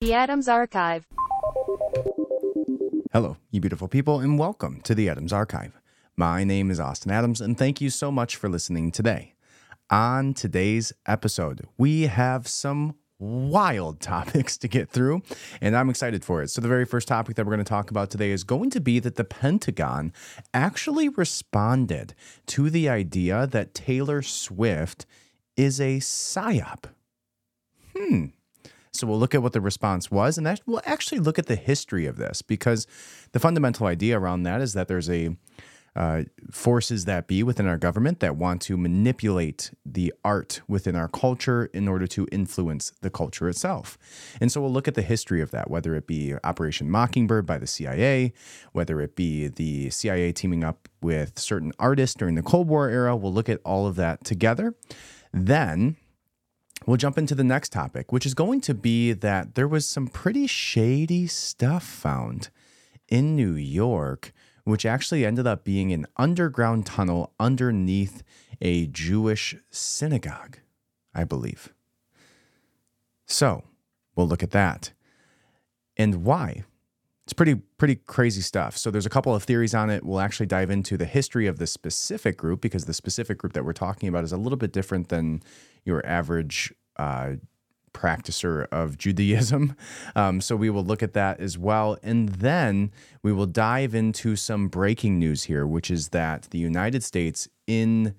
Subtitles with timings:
[0.00, 1.06] The Adams Archive.
[3.12, 5.78] Hello, you beautiful people, and welcome to the Adams Archive.
[6.16, 9.34] My name is Austin Adams, and thank you so much for listening today.
[9.90, 15.20] On today's episode, we have some wild topics to get through,
[15.60, 16.48] and I'm excited for it.
[16.48, 18.80] So, the very first topic that we're going to talk about today is going to
[18.80, 20.14] be that the Pentagon
[20.54, 22.14] actually responded
[22.46, 25.04] to the idea that Taylor Swift
[25.58, 26.84] is a psyop.
[27.94, 28.28] Hmm.
[28.92, 31.56] So we'll look at what the response was, and that, we'll actually look at the
[31.56, 32.86] history of this because
[33.32, 35.36] the fundamental idea around that is that there's a
[35.96, 41.08] uh, forces that be within our government that want to manipulate the art within our
[41.08, 43.98] culture in order to influence the culture itself.
[44.40, 47.58] And so we'll look at the history of that, whether it be Operation Mockingbird by
[47.58, 48.32] the CIA,
[48.72, 53.16] whether it be the CIA teaming up with certain artists during the Cold War era.
[53.16, 54.74] We'll look at all of that together.
[55.32, 55.96] Then
[56.86, 60.06] we'll jump into the next topic, which is going to be that there was some
[60.06, 62.50] pretty shady stuff found
[63.08, 64.32] in New York,
[64.64, 68.22] which actually ended up being an underground tunnel underneath
[68.60, 70.58] a Jewish synagogue,
[71.14, 71.72] I believe.
[73.26, 73.64] So
[74.14, 74.92] we'll look at that
[75.96, 76.64] and why.
[77.30, 78.76] It's pretty pretty crazy stuff.
[78.76, 80.04] So there's a couple of theories on it.
[80.04, 83.64] We'll actually dive into the history of the specific group because the specific group that
[83.64, 85.40] we're talking about is a little bit different than
[85.84, 87.34] your average uh,
[87.94, 89.76] practicer of Judaism.
[90.16, 91.96] Um, so we will look at that as well.
[92.02, 92.90] And then
[93.22, 98.16] we will dive into some breaking news here, which is that the United States, in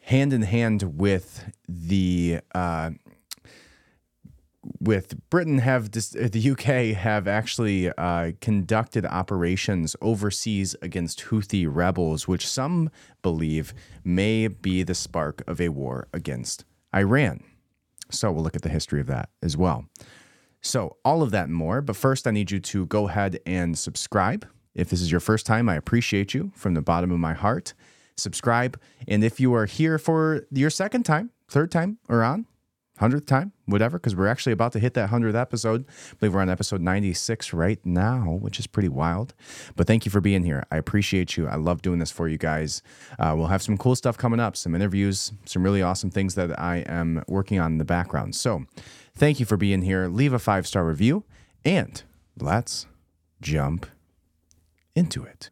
[0.00, 2.92] hand in hand with the uh,
[4.80, 12.28] with Britain have dis- the UK have actually uh, conducted operations overseas against Houthi rebels,
[12.28, 12.90] which some
[13.22, 13.74] believe
[14.04, 17.42] may be the spark of a war against Iran.
[18.10, 19.84] So we'll look at the history of that as well.
[20.60, 21.80] So all of that and more.
[21.80, 24.46] But first, I need you to go ahead and subscribe.
[24.74, 27.74] If this is your first time, I appreciate you from the bottom of my heart.
[28.16, 32.46] Subscribe, and if you are here for your second time, third time, or on,
[32.98, 35.84] hundredth time, whatever, because we're actually about to hit that hundredth episode.
[35.88, 39.34] I believe we're on episode 96 right now, which is pretty wild.
[39.76, 40.64] But thank you for being here.
[40.70, 41.48] I appreciate you.
[41.48, 42.82] I love doing this for you guys.
[43.18, 46.58] Uh, we'll have some cool stuff coming up, some interviews, some really awesome things that
[46.58, 48.34] I am working on in the background.
[48.34, 48.64] So
[49.14, 50.08] thank you for being here.
[50.08, 51.24] Leave a five star review,
[51.64, 52.02] and
[52.38, 52.86] let's
[53.40, 53.86] jump
[54.94, 55.50] into it.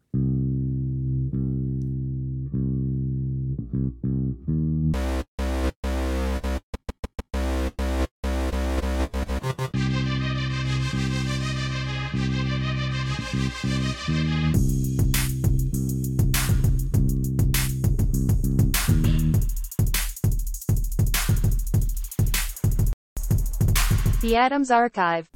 [24.37, 25.27] Adams Archive.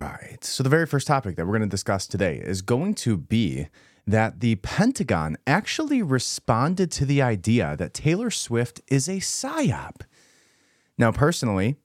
[0.00, 0.38] All right.
[0.42, 3.68] So, the very first topic that we're going to discuss today is going to be
[4.06, 10.00] that the Pentagon actually responded to the idea that Taylor Swift is a psyop.
[10.96, 11.76] Now, personally,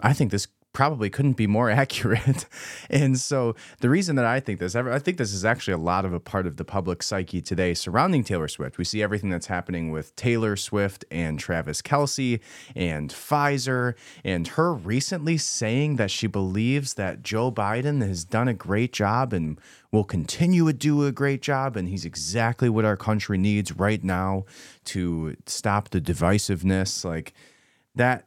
[0.00, 2.44] I think this probably couldn't be more accurate.
[2.90, 6.04] and so the reason that I think this, I think this is actually a lot
[6.04, 8.76] of a part of the public psyche today surrounding Taylor Swift.
[8.76, 12.40] We see everything that's happening with Taylor Swift and Travis Kelce
[12.76, 18.54] and Pfizer, and her recently saying that she believes that Joe Biden has done a
[18.54, 19.58] great job and
[19.92, 24.02] will continue to do a great job, and he's exactly what our country needs right
[24.02, 24.44] now
[24.84, 27.04] to stop the divisiveness.
[27.04, 27.32] Like
[27.94, 28.26] that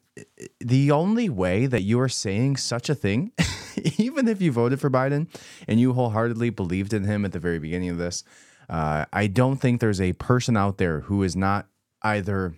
[0.59, 3.31] the only way that you are saying such a thing,
[3.97, 5.27] even if you voted for Biden
[5.67, 8.23] and you wholeheartedly believed in him at the very beginning of this,
[8.69, 11.67] uh, I don't think there's a person out there who is not
[12.01, 12.55] either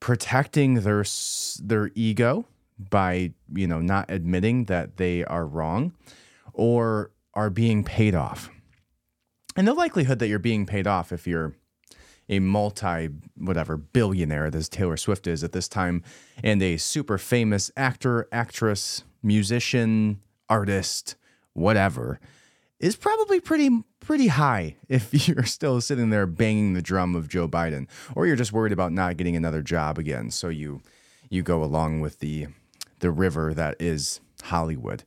[0.00, 1.04] protecting their
[1.62, 2.46] their ego
[2.78, 5.94] by you know not admitting that they are wrong,
[6.52, 8.50] or are being paid off.
[9.56, 11.54] And the likelihood that you're being paid off if you're
[12.28, 16.02] a multi whatever billionaire as Taylor Swift is at this time
[16.42, 21.16] and a super famous actor, actress, musician, artist,
[21.52, 22.20] whatever
[22.78, 27.48] is probably pretty pretty high if you're still sitting there banging the drum of Joe
[27.48, 30.82] Biden or you're just worried about not getting another job again so you
[31.30, 32.48] you go along with the
[33.00, 35.04] the river that is Hollywood.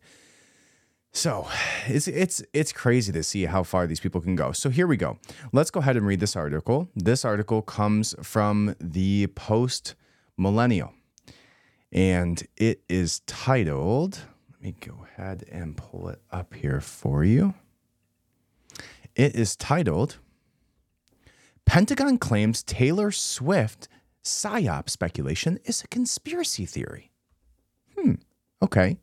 [1.11, 1.47] So
[1.87, 4.51] it's it's it's crazy to see how far these people can go.
[4.51, 5.17] So here we go.
[5.51, 6.89] Let's go ahead and read this article.
[6.95, 9.95] This article comes from the Post
[10.37, 10.93] Millennial,
[11.91, 14.21] and it is titled.
[14.51, 17.55] Let me go ahead and pull it up here for you.
[19.15, 20.17] It is titled
[21.65, 23.87] Pentagon claims Taylor Swift
[24.23, 27.11] psyop speculation is a conspiracy theory.
[27.97, 28.13] Hmm.
[28.61, 28.97] Okay.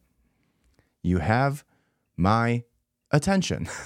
[1.02, 1.64] You have
[2.16, 2.64] my
[3.10, 3.68] attention.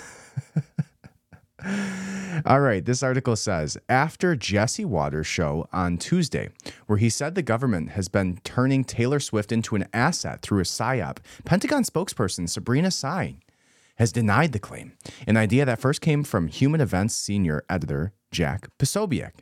[2.46, 6.48] All right, this article says after Jesse Watters' show on Tuesday,
[6.86, 10.64] where he said the government has been turning Taylor Swift into an asset through a
[10.64, 13.36] PSYOP, Pentagon spokesperson Sabrina Sy
[13.96, 14.92] has denied the claim,
[15.26, 19.32] an idea that first came from Human Events senior editor Jack Posobiec.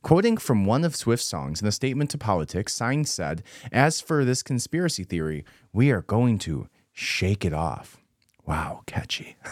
[0.00, 4.24] Quoting from one of Swift's songs in a statement to Politico, Sy said, As for
[4.24, 8.01] this conspiracy theory, we are going to shake it off.
[8.46, 9.36] Wow, catchy.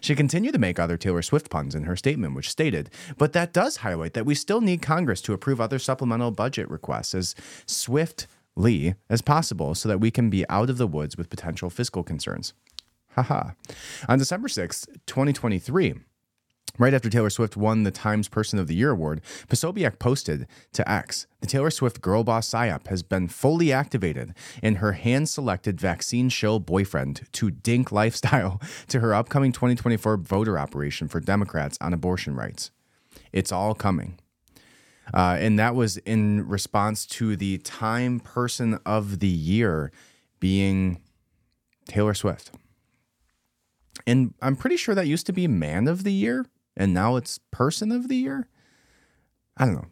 [0.00, 3.52] She continued to make other Taylor Swift puns in her statement, which stated, but that
[3.52, 7.34] does highlight that we still need Congress to approve other supplemental budget requests as
[7.66, 12.02] swiftly as possible so that we can be out of the woods with potential fiscal
[12.02, 12.52] concerns.
[13.14, 13.52] Haha.
[14.08, 15.94] On December 6th, 2023,
[16.78, 20.90] Right after Taylor Swift won the Times Person of the Year award, Posobiec posted to
[20.90, 25.80] X The Taylor Swift girl boss PSYOP has been fully activated, and her hand selected
[25.80, 31.92] vaccine shill boyfriend to dink lifestyle to her upcoming 2024 voter operation for Democrats on
[31.92, 32.70] abortion rights.
[33.32, 34.18] It's all coming.
[35.12, 39.90] Uh, and that was in response to the Time Person of the Year
[40.38, 41.00] being
[41.88, 42.52] Taylor Swift.
[44.06, 46.46] And I'm pretty sure that used to be Man of the Year
[46.76, 48.48] and now it's Person of the Year.
[49.56, 49.88] I don't know.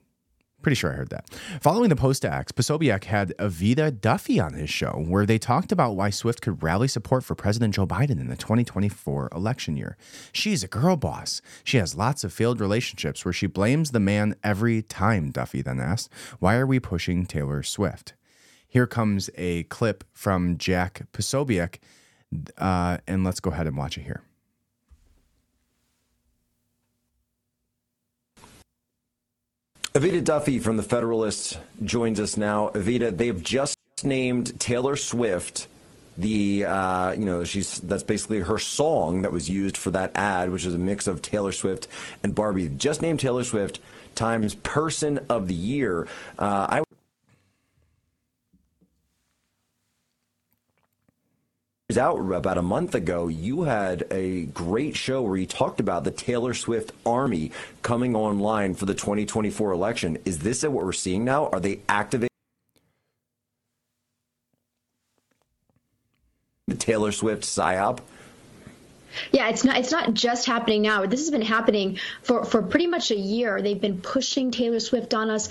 [0.60, 1.30] Pretty sure I heard that.
[1.60, 5.94] Following the post acts, Posobiec had Evita Duffy on his show, where they talked about
[5.94, 9.96] why Swift could rally support for President Joe Biden in the 2024 election year.
[10.32, 11.40] She's a girl boss.
[11.62, 15.78] She has lots of failed relationships where she blames the man every time, Duffy then
[15.78, 16.12] asked.
[16.40, 18.14] Why are we pushing Taylor Swift?
[18.66, 21.76] Here comes a clip from Jack Posobiec,
[22.56, 24.22] uh, and let's go ahead and watch it here.
[29.98, 32.68] Evita Duffy from the Federalist joins us now.
[32.68, 35.66] Evita, they've just named Taylor Swift
[36.16, 40.52] the uh, you know she's that's basically her song that was used for that ad,
[40.52, 41.88] which is a mix of Taylor Swift
[42.22, 42.68] and Barbie.
[42.68, 43.80] Just named Taylor Swift
[44.14, 46.06] times Person of the Year.
[46.38, 46.82] Uh, I
[51.96, 56.10] out about a month ago, you had a great show where you talked about the
[56.10, 57.50] Taylor Swift army
[57.80, 60.18] coming online for the 2024 election.
[60.26, 61.46] Is this what we're seeing now?
[61.48, 62.28] Are they activating
[66.66, 68.00] the Taylor Swift psyop?
[69.32, 71.06] Yeah, it's not it's not just happening now.
[71.06, 73.62] This has been happening for for pretty much a year.
[73.62, 75.48] They've been pushing Taylor Swift on us.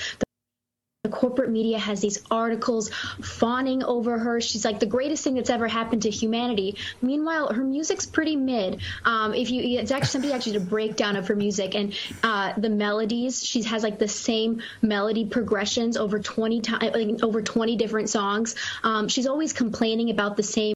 [1.08, 2.90] The corporate media has these articles
[3.22, 4.42] fawning over her.
[4.42, 6.76] She's like the greatest thing that's ever happened to humanity.
[7.02, 8.82] Meanwhile, her music's pretty mid.
[9.06, 12.52] Um, if you, it's actually somebody actually did a breakdown of her music and uh,
[12.58, 13.46] the melodies.
[13.46, 18.56] She has like the same melody progressions over 20 times, like, over 20 different songs.
[18.84, 20.74] Um, she's always complaining about the same.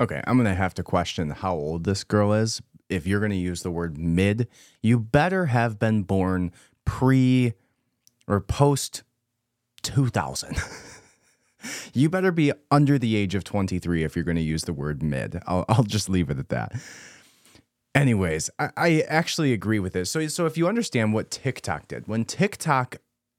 [0.00, 2.60] Okay, I'm gonna have to question how old this girl is.
[2.88, 4.48] If you're gonna use the word mid,
[4.82, 6.50] you better have been born
[6.84, 7.52] pre
[8.26, 9.04] or post
[9.84, 10.56] 2000.
[11.94, 15.02] you better be under the age of 23 if you're going to use the word
[15.02, 15.40] mid.
[15.46, 16.72] I'll, I'll just leave it at that.
[17.94, 20.10] Anyways, I, I actually agree with this.
[20.10, 22.96] So, so if you understand what TikTok did, when TikTok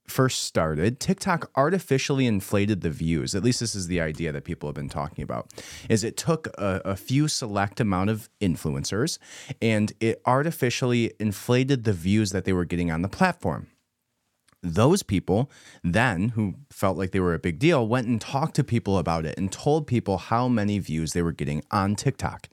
[0.08, 3.34] first started, TikTok artificially inflated the views.
[3.34, 5.52] At least this is the idea that people have been talking about.
[5.88, 9.18] Is it took a, a, few select amount of influencers
[9.60, 13.66] and it artificially inflated the views that they were getting on the platform
[14.62, 15.50] those people
[15.84, 19.24] then who felt like they were a big deal went and talked to people about
[19.24, 22.48] it and told people how many views they were getting on TikTok.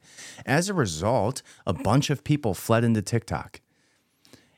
[0.46, 3.60] As a result, a bunch of people fled into TikTok.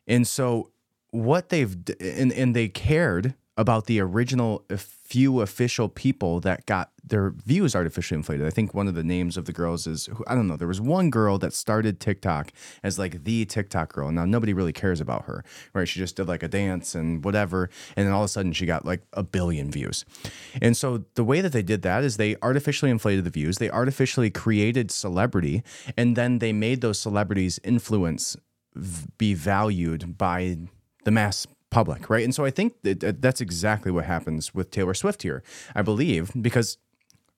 [0.07, 0.71] And so
[1.11, 7.31] what they've and, and they cared about the original few official people that got their
[7.31, 8.45] views artificially inflated.
[8.47, 10.57] I think one of the names of the girls is I don't know.
[10.57, 12.51] There was one girl that started TikTok
[12.83, 14.11] as like the TikTok girl.
[14.11, 15.89] Now nobody really cares about her, right?
[15.89, 18.67] She just did like a dance and whatever, and then all of a sudden she
[18.67, 20.05] got like a billion views.
[20.61, 23.59] And so the way that they did that is they artificially inflated the views.
[23.59, 25.63] They artificially created celebrity,
[25.97, 28.37] and then they made those celebrities influence
[29.17, 30.59] be valued by
[31.05, 32.25] the mass public, right?
[32.25, 35.43] And so I think that that's exactly what happens with Taylor Swift here.
[35.75, 36.79] I believe because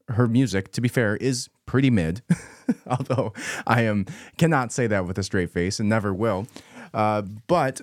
[0.08, 2.22] her music, to be fair, is pretty mid,
[2.86, 3.32] although
[3.66, 4.06] I am
[4.36, 6.46] cannot say that with a straight face and never will.
[6.94, 7.80] Uh, but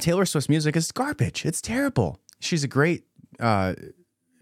[0.00, 1.44] Taylor Swift's music is garbage.
[1.44, 2.20] It's terrible.
[2.40, 3.04] She's a great
[3.40, 3.74] uh,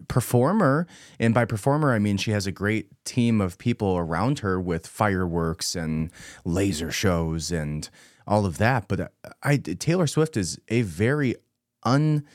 [0.07, 0.87] performer,
[1.19, 4.87] and by performer I mean she has a great team of people around her with
[4.87, 6.11] fireworks and
[6.43, 7.89] laser shows and
[8.27, 8.87] all of that.
[8.87, 9.07] But uh,
[9.43, 11.35] I, Taylor Swift is a very
[11.83, 12.25] unimpressive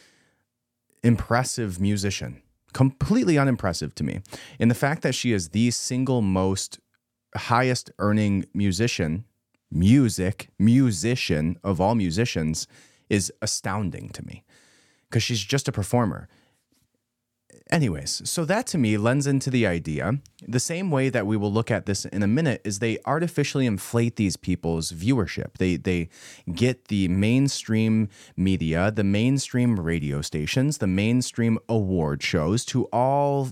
[1.80, 2.42] musician.
[2.72, 4.20] completely unimpressive to me.
[4.58, 6.78] And the fact that she is the single most
[7.36, 9.24] highest earning musician,
[9.70, 12.66] music, musician of all musicians
[13.08, 14.44] is astounding to me
[15.08, 16.28] because she's just a performer.
[17.70, 20.18] Anyways, so that to me lends into the idea.
[20.46, 23.64] The same way that we will look at this in a minute is they artificially
[23.64, 25.56] inflate these people's viewership.
[25.58, 26.08] They they
[26.52, 33.50] get the mainstream media, the mainstream radio stations, the mainstream award shows to all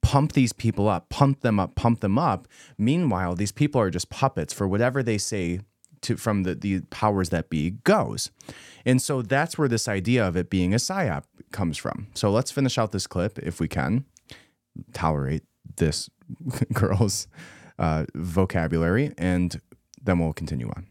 [0.00, 2.48] pump these people up, pump them up, pump them up.
[2.78, 5.60] Meanwhile, these people are just puppets for whatever they say
[6.04, 8.30] to from the, the powers that be goes.
[8.86, 12.08] And so that's where this idea of it being a psyop comes from.
[12.14, 14.04] So let's finish out this clip if we can.
[14.92, 15.44] Tolerate
[15.76, 16.10] this
[16.72, 17.26] girl's
[17.78, 19.60] uh, vocabulary, and
[20.02, 20.86] then we'll continue on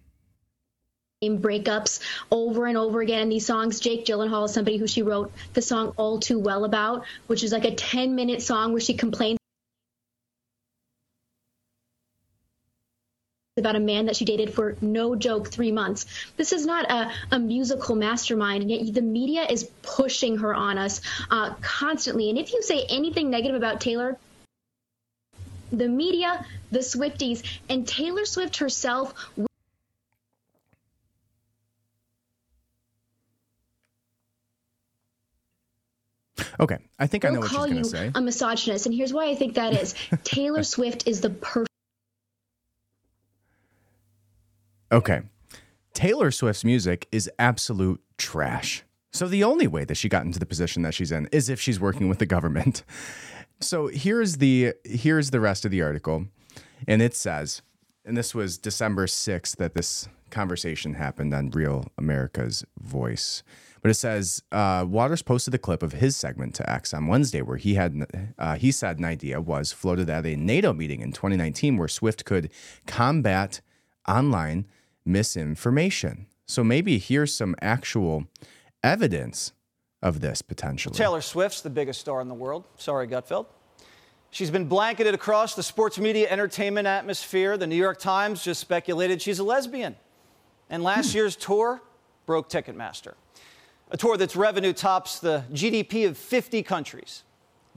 [1.23, 2.01] breakups
[2.31, 3.79] over and over again in these songs.
[3.79, 7.51] Jake Gyllenhaal is somebody who she wrote the song All Too Well about, which is
[7.51, 9.39] like a 10 minute song where she complains
[13.57, 16.07] about a man that she dated for no joke three months.
[16.37, 20.79] This is not a, a musical mastermind, and yet the media is pushing her on
[20.79, 22.31] us uh, constantly.
[22.31, 24.17] And if you say anything negative about Taylor,
[25.71, 29.13] the media, the Swifties, and Taylor Swift herself.
[36.59, 38.11] Okay, I think I know what she's going to say.
[38.15, 39.93] A misogynist, and here's why I think that is.
[40.23, 41.69] Taylor Swift is the perfect
[44.93, 45.21] Okay.
[45.95, 48.83] Taylor Swift's music is absolute trash.
[49.11, 51.59] So the only way that she got into the position that she's in is if
[51.59, 52.83] she's working with the government.
[53.59, 56.25] So here's the here's the rest of the article.
[56.85, 57.61] And it says,
[58.03, 63.41] and this was December 6th that this conversation happened on Real America's Voice.
[63.81, 67.41] But it says uh, Watters posted a clip of his segment to X on Wednesday,
[67.41, 68.05] where he had
[68.37, 72.25] uh, he said an idea was floated at a NATO meeting in 2019, where Swift
[72.25, 72.49] could
[72.85, 73.61] combat
[74.09, 74.65] online
[75.05, 76.27] misinformation.
[76.45, 78.25] So maybe here's some actual
[78.83, 79.53] evidence
[80.01, 80.95] of this potentially.
[80.95, 82.65] Taylor Swift's the biggest star in the world.
[82.77, 83.47] Sorry, Gutfeld.
[84.31, 87.55] She's been blanketed across the sports media entertainment atmosphere.
[87.55, 89.95] The New York Times just speculated she's a lesbian.
[90.69, 91.17] And last hmm.
[91.17, 91.81] year's tour
[92.25, 93.13] broke Ticketmaster.
[93.91, 97.23] A tour that's revenue tops the GDP of 50 countries.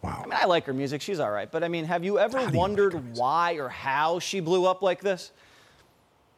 [0.03, 0.23] Wow.
[0.25, 1.03] I mean, I like her music.
[1.03, 1.51] She's all right.
[1.51, 4.83] But I mean, have you ever wondered you like why or how she blew up
[4.83, 5.33] like this?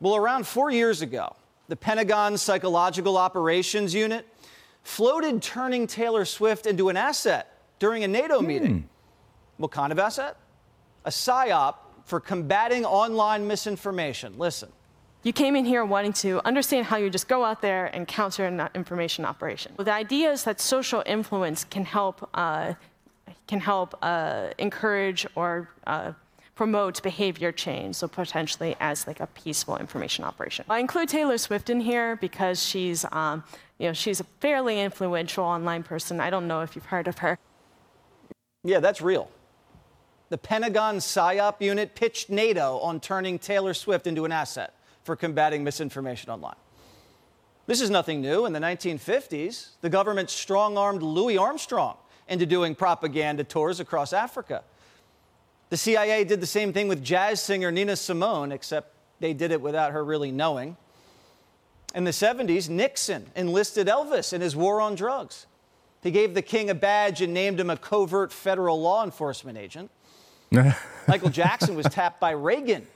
[0.01, 1.35] Well, around four years ago,
[1.69, 4.27] the Pentagon's Psychological Operations Unit
[4.83, 8.47] floated turning Taylor Swift into an asset during a NATO hmm.
[8.47, 8.89] meeting.
[9.57, 10.37] What kind of asset?
[11.05, 11.75] A psyop
[12.05, 14.39] for combating online misinformation.
[14.39, 14.71] Listen.
[15.25, 18.47] You came in here wanting to understand how you just go out there and counter
[18.47, 19.73] an information operation.
[19.77, 22.75] Well, the idea is that social influence can help, uh,
[23.49, 26.13] can help uh, encourage or uh,
[26.59, 30.65] promote behavior change, so potentially as like a peaceful information operation.
[30.69, 33.45] I include Taylor Swift in here because she's, um,
[33.79, 36.19] you know, she's a fairly influential online person.
[36.19, 37.39] I don't know if you've heard of her.
[38.65, 39.31] Yeah, that's real.
[40.31, 44.75] The Pentagon PSYOP unit pitched NATO on turning Taylor Swift into an asset
[45.05, 46.57] for combating misinformation online.
[47.69, 48.47] This is nothing new.
[48.47, 54.65] In the 1950s, the government strong armed Louis Armstrong into doing propaganda tours across Africa.
[55.71, 59.61] The CIA did the same thing with jazz singer Nina Simone, except they did it
[59.61, 60.77] without her really knowing.
[61.95, 65.47] In the 70s, Nixon enlisted Elvis in his war on drugs.
[66.03, 69.91] He gave the king a badge and named him a covert federal law enforcement agent.
[71.09, 72.87] Michael Jackson was tapped by Reagan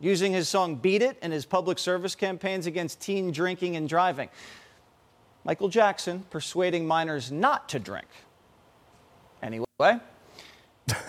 [0.00, 4.28] using his song Beat It in his public service campaigns against teen drinking and driving.
[5.44, 8.08] Michael Jackson persuading minors not to drink.
[9.42, 9.66] Anyway,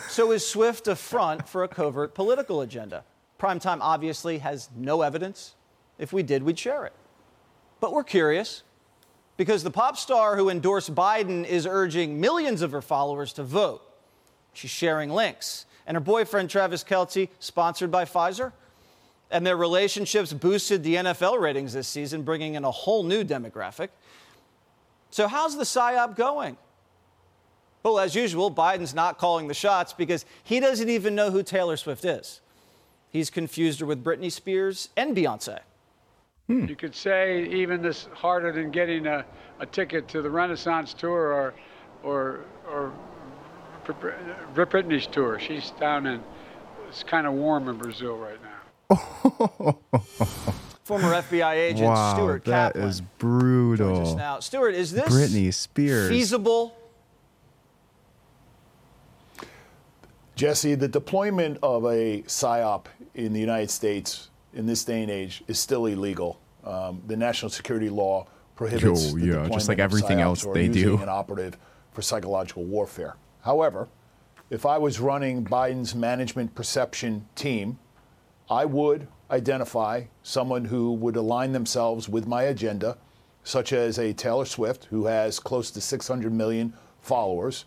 [0.09, 3.03] so is Swift a front for a covert political agenda?
[3.39, 5.55] Primetime obviously has no evidence.
[5.97, 6.93] If we did, we'd share it.
[7.79, 8.63] But we're curious
[9.37, 13.81] because the pop star who endorsed Biden is urging millions of her followers to vote.
[14.53, 15.65] She's sharing links.
[15.85, 18.53] And her boyfriend, Travis Kelce, sponsored by Pfizer.
[19.29, 23.89] And their relationships boosted the NFL ratings this season, bringing in a whole new demographic.
[25.09, 26.57] So, how's the PSYOP going?
[27.85, 31.77] Well, as usual, Biden's not calling the shots because he doesn't even know who Taylor
[31.77, 32.41] Swift is.
[33.11, 35.59] He's confused her with Britney Spears and Beyonce.
[36.47, 36.65] Hmm.
[36.65, 39.23] You could say even this harder than getting a,
[39.59, 41.53] a ticket to the Renaissance tour or
[42.01, 42.91] or or
[43.85, 45.39] Britney's tour.
[45.39, 46.23] She's down in
[46.89, 49.77] it's kind of warm in Brazil right now.
[50.85, 52.83] Former FBI agent wow, Stuart that Kaplan.
[52.83, 54.15] That is brutal.
[54.15, 56.75] Now, Stuart, is this Britney Spears feasible
[60.35, 65.43] Jesse, the deployment of a PSYOP in the United States in this day and age
[65.47, 66.39] is still illegal.
[66.65, 70.43] Um, the national security law prohibits Oh, the yeah, deployment just like of everything else
[70.53, 70.97] they using do.
[71.01, 71.57] an operative
[71.93, 73.15] for psychological warfare.
[73.43, 73.87] However,
[74.49, 77.79] if I was running Biden's management perception team,
[78.49, 82.97] I would identify someone who would align themselves with my agenda,
[83.43, 87.65] such as a Taylor Swift, who has close to 600 million followers.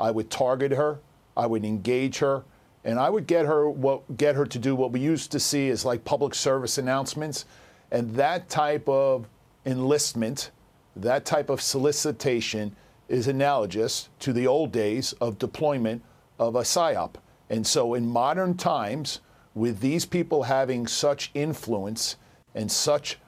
[0.00, 0.98] I would target her,
[1.36, 2.44] I would engage her,
[2.84, 5.68] and I would get her what get her to do what we used to see
[5.70, 7.44] as like public service announcements,
[7.90, 9.26] and that type of
[9.64, 10.50] enlistment,
[10.94, 12.74] that type of solicitation
[13.08, 16.02] is analogous to the old days of deployment
[16.38, 17.14] of a psyop.
[17.50, 19.20] And so in modern times,
[19.54, 22.16] with these people having such influence
[22.54, 23.18] and such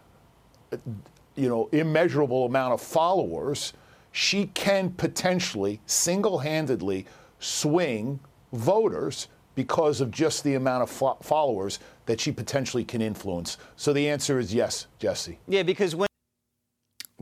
[1.35, 3.73] you know immeasurable amount of followers,
[4.13, 7.07] she can potentially single-handedly
[7.39, 8.21] swing
[8.53, 13.59] voters because of just the amount of fo- followers that she potentially can influence.
[13.77, 15.39] So the answer is yes, Jesse.
[15.49, 16.09] Yeah, because when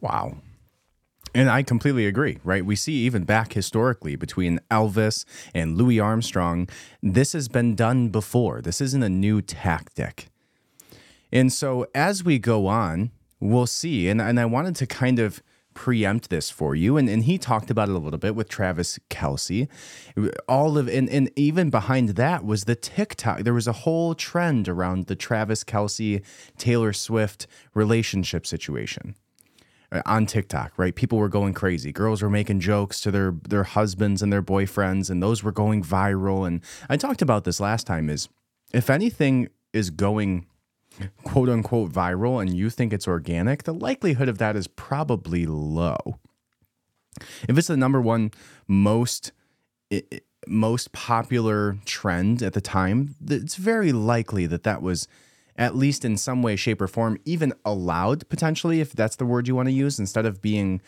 [0.01, 0.37] Wow.
[1.35, 2.65] And I completely agree, right?
[2.65, 6.69] We see even back historically between Elvis and Louis Armstrong,
[7.03, 8.63] this has been done before.
[8.63, 10.29] This isn't a new tactic.
[11.33, 14.09] And so as we go on, we'll see.
[14.09, 15.43] And, and I wanted to kind of
[15.77, 16.97] preempt this for you.
[16.97, 19.69] And, and he talked about it a little bit with Travis Kelce.
[20.49, 23.41] All of and, and even behind that was the TikTok.
[23.41, 26.25] There was a whole trend around the Travis Kelce,
[26.59, 29.15] Taylor Swift relationship situation
[29.93, 30.95] uh, on TikTok, right?
[30.95, 31.93] People were going crazy.
[31.93, 35.85] Girls were making jokes to their their husbands and their boyfriends, and those were going
[35.85, 36.47] viral.
[36.47, 38.11] And I talked about this last time.
[38.11, 38.29] Is
[38.73, 40.47] if anything is going
[41.25, 46.19] quote unquote viral and you think it's organic, the likelihood of that is probably low.
[47.49, 48.31] If it's the number one
[48.69, 49.33] most
[50.47, 55.09] most popular trend at the time, it's very likely that that was
[55.57, 59.49] at least in some way, shape, or form even allowed potentially, if that's the word
[59.49, 60.83] you want to use, instead of being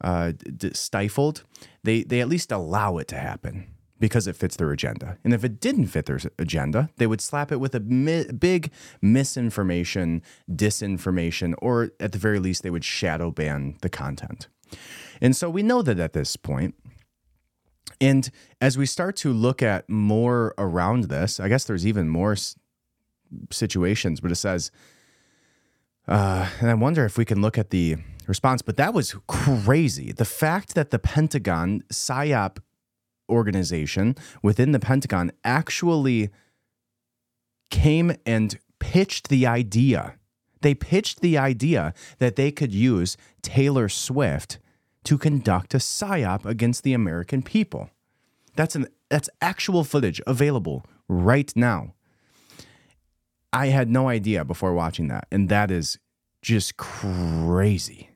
[0.00, 1.44] uh, d- stifled.
[1.82, 5.18] They they at least allow it to happen because it fits their agenda.
[5.24, 8.70] And if it didn't fit their agenda, they would slap it with a mi- big
[9.00, 14.48] misinformation, disinformation, or at the very least, they would shadow ban the content.
[15.20, 16.74] And so we know that at this point,
[18.00, 18.30] and
[18.60, 22.56] as we start to look at more around this, I guess there's even more s-
[23.50, 24.70] situations, but it says,
[26.08, 30.12] uh, and I wonder if we can look at the response, but that was crazy.
[30.12, 32.58] The fact that the Pentagon PSYOP
[33.28, 36.30] organization within the Pentagon actually
[37.70, 40.14] came and pitched the idea.
[40.60, 44.58] They pitched the idea that they could use Taylor Swift
[45.04, 47.90] to conduct a psyop against the American people.
[48.56, 51.94] That's an that's actual footage available right now.
[53.52, 55.98] I had no idea before watching that, and that is
[56.42, 58.10] just crazy.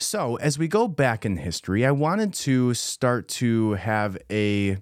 [0.00, 4.78] So, as we go back in history, I wanted to start to have a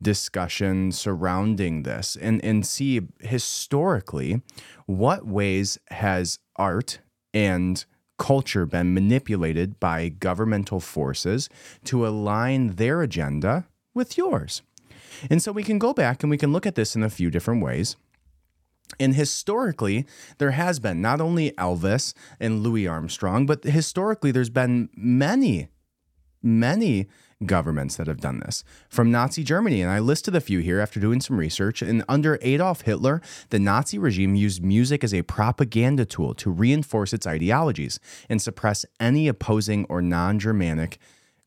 [0.00, 4.42] discussion surrounding this and, and see historically
[4.86, 7.00] what ways has art
[7.34, 7.84] and
[8.16, 11.48] culture been manipulated by governmental forces
[11.84, 14.62] to align their agenda with yours.
[15.28, 17.28] And so we can go back and we can look at this in a few
[17.28, 17.96] different ways.
[18.98, 20.06] And historically,
[20.38, 25.68] there has been not only Elvis and Louis Armstrong, but historically, there's been many,
[26.42, 27.08] many
[27.46, 29.80] governments that have done this from Nazi Germany.
[29.80, 31.80] And I listed a few here after doing some research.
[31.80, 37.12] And under Adolf Hitler, the Nazi regime used music as a propaganda tool to reinforce
[37.12, 37.98] its ideologies
[38.28, 40.98] and suppress any opposing or non Germanic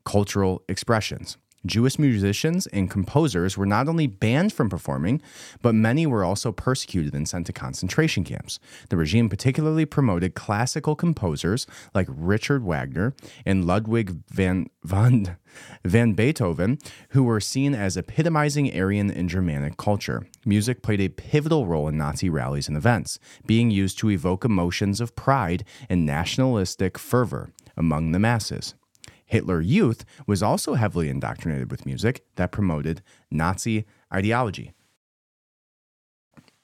[0.03, 1.38] cultural expressions.
[1.65, 5.21] Jewish musicians and composers were not only banned from performing,
[5.62, 8.60] but many were also persecuted and sent to concentration camps.
[8.89, 13.13] The regime particularly promoted classical composers like Richard Wagner
[13.45, 15.38] and Ludwig van, van,
[15.86, 20.28] van Beethoven, who were seen as epitomizing Aryan and Germanic culture.
[20.45, 24.99] Music played a pivotal role in Nazi rallies and events, being used to evoke emotions
[24.99, 28.76] of pride and nationalistic fervor among the masses.
[29.25, 34.73] Hitler Youth was also heavily indoctrinated with music that promoted Nazi ideology.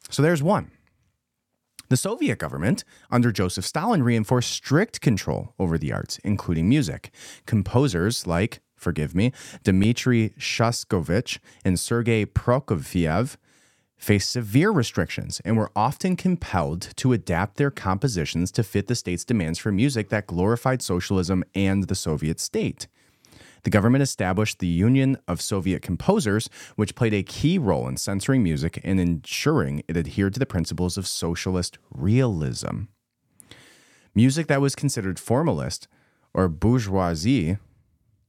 [0.09, 0.71] So there's one.
[1.89, 7.11] The Soviet government, under Joseph Stalin, reinforced strict control over the arts, including music.
[7.47, 9.31] Composers like, forgive me,
[9.63, 13.37] Dmitry Shostakovich and Sergei Prokofiev
[13.99, 19.25] faced severe restrictions and were often compelled to adapt their compositions to fit the state's
[19.25, 22.87] demands for music that glorified socialism and the Soviet state.
[23.63, 28.41] The government established the Union of Soviet Composers, which played a key role in censoring
[28.41, 32.83] music and ensuring it adhered to the principles of socialist realism.
[34.15, 35.89] Music that was considered formalist
[36.33, 37.57] or bourgeoisie,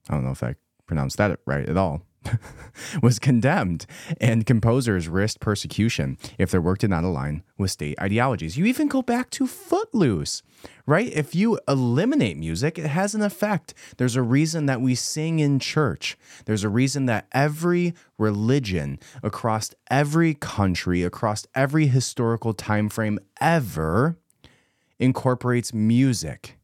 [0.09, 0.57] I don't know if I
[0.87, 2.03] pronounced that right at all,
[3.03, 3.87] was condemned,
[4.21, 8.57] and composers risked persecution if their work did not align with state ideologies.
[8.57, 10.43] You even go back to Footloose,
[10.87, 11.11] right?
[11.13, 13.75] If you eliminate music, it has an effect.
[13.97, 16.17] There's a reason that we sing in church.
[16.45, 24.19] There's a reason that every religion across every country, across every historical time frame ever
[24.99, 26.59] incorporates music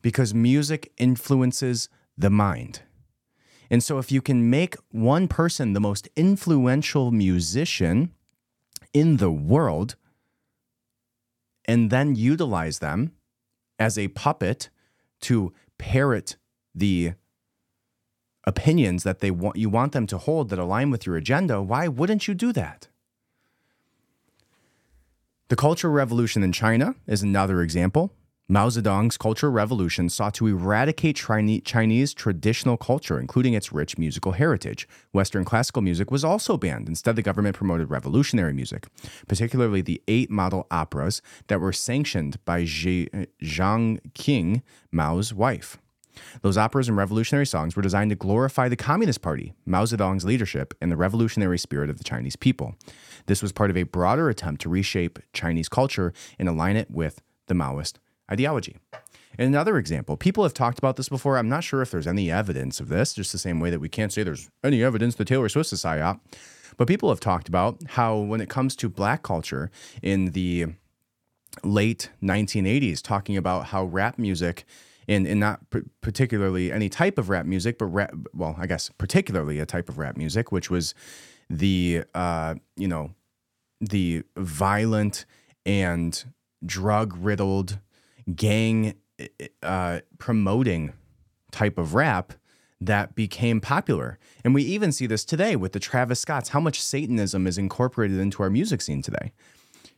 [0.00, 2.82] because music influences the mind.
[3.74, 8.12] And so, if you can make one person the most influential musician
[8.92, 9.96] in the world
[11.64, 13.14] and then utilize them
[13.76, 14.70] as a puppet
[15.22, 16.36] to parrot
[16.72, 17.14] the
[18.44, 21.88] opinions that they want you want them to hold that align with your agenda, why
[21.88, 22.86] wouldn't you do that?
[25.48, 28.12] The Cultural Revolution in China is another example.
[28.46, 34.86] Mao Zedong's Cultural Revolution sought to eradicate Chinese traditional culture, including its rich musical heritage.
[35.12, 36.86] Western classical music was also banned.
[36.86, 38.86] Instead, the government promoted revolutionary music,
[39.26, 44.60] particularly the eight model operas that were sanctioned by uh, Jiang Qing,
[44.92, 45.78] Mao's wife.
[46.42, 50.74] Those operas and revolutionary songs were designed to glorify the Communist Party, Mao Zedong's leadership,
[50.82, 52.74] and the revolutionary spirit of the Chinese people.
[53.24, 57.22] This was part of a broader attempt to reshape Chinese culture and align it with
[57.46, 57.94] the Maoist
[58.30, 58.76] ideology.
[59.38, 61.38] Another example, people have talked about this before.
[61.38, 63.88] I'm not sure if there's any evidence of this, just the same way that we
[63.88, 66.20] can't say there's any evidence that Taylor Swift is psyop.
[66.76, 69.70] But people have talked about how, when it comes to black culture
[70.02, 70.66] in the
[71.62, 74.64] late 1980s, talking about how rap music,
[75.08, 78.90] and, and not p- particularly any type of rap music, but rap, well, I guess
[78.98, 80.94] particularly a type of rap music, which was
[81.50, 83.14] the, uh, you know,
[83.80, 85.26] the violent
[85.66, 86.24] and
[86.64, 87.78] drug riddled
[88.34, 88.94] gang
[89.62, 90.92] uh, promoting
[91.50, 92.34] type of rap
[92.80, 94.18] that became popular.
[94.44, 98.18] And we even see this today with the Travis Scotts, how much Satanism is incorporated
[98.18, 99.32] into our music scene today.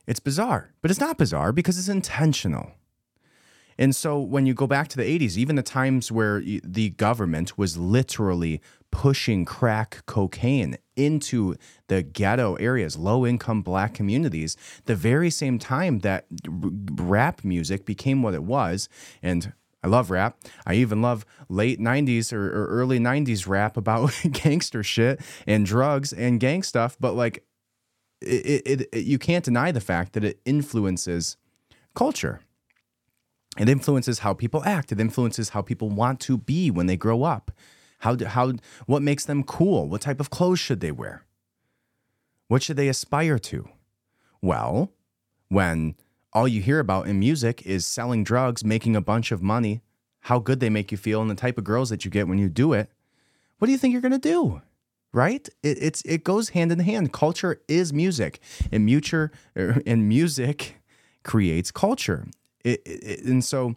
[0.07, 2.73] It's bizarre, but it's not bizarre because it's intentional.
[3.79, 7.59] And so when you go back to the 80s, even the times where the government
[7.59, 8.61] was literally
[8.91, 11.55] pushing crack cocaine into
[11.89, 18.23] the ghetto areas, low income black communities, the very same time that rap music became
[18.23, 18.89] what it was.
[19.23, 20.39] And I love rap.
[20.67, 26.13] I even love late 90s or, or early 90s rap about gangster shit and drugs
[26.13, 26.97] and gang stuff.
[26.99, 27.45] But like,
[28.23, 31.37] it, it, it, you can't deny the fact that it influences
[31.95, 32.41] culture.
[33.59, 34.93] It influences how people act.
[34.93, 37.51] It influences how people want to be when they grow up.
[38.01, 38.53] How, how,
[38.87, 39.89] what makes them cool?
[39.89, 41.25] What type of clothes should they wear?
[42.49, 43.69] What should they aspire to?
[44.43, 44.93] Well,
[45.49, 45.97] when
[46.33, 49.81] all you hear about in music is selling drugs, making a bunch of money,
[50.21, 52.39] how good they make you feel, and the type of girls that you get when
[52.39, 52.91] you do it,
[53.59, 54.61] what do you think you're to do?
[55.13, 55.49] Right?
[55.63, 57.13] It, it's it goes hand in hand.
[57.13, 58.41] Culture is music,
[58.71, 60.77] and muture er, and music
[61.23, 62.27] creates culture.
[62.67, 63.75] It, it, and so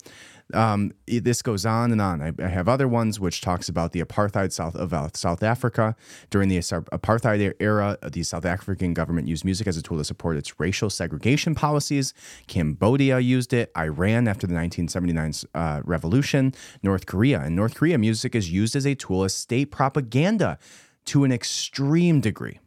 [0.53, 2.23] um, this goes on and on.
[2.23, 5.95] I, I, have other ones which talks about the apartheid South of uh, South Africa
[6.31, 7.99] during the apartheid era.
[8.01, 12.15] The South African government used music as a tool to support its racial segregation policies.
[12.47, 13.71] Cambodia used it.
[13.77, 16.55] Iran after the 1979 uh, revolution.
[16.81, 17.45] North Korea.
[17.45, 20.57] In North Korea, music is used as a tool as state propaganda
[21.05, 22.59] to an extreme degree.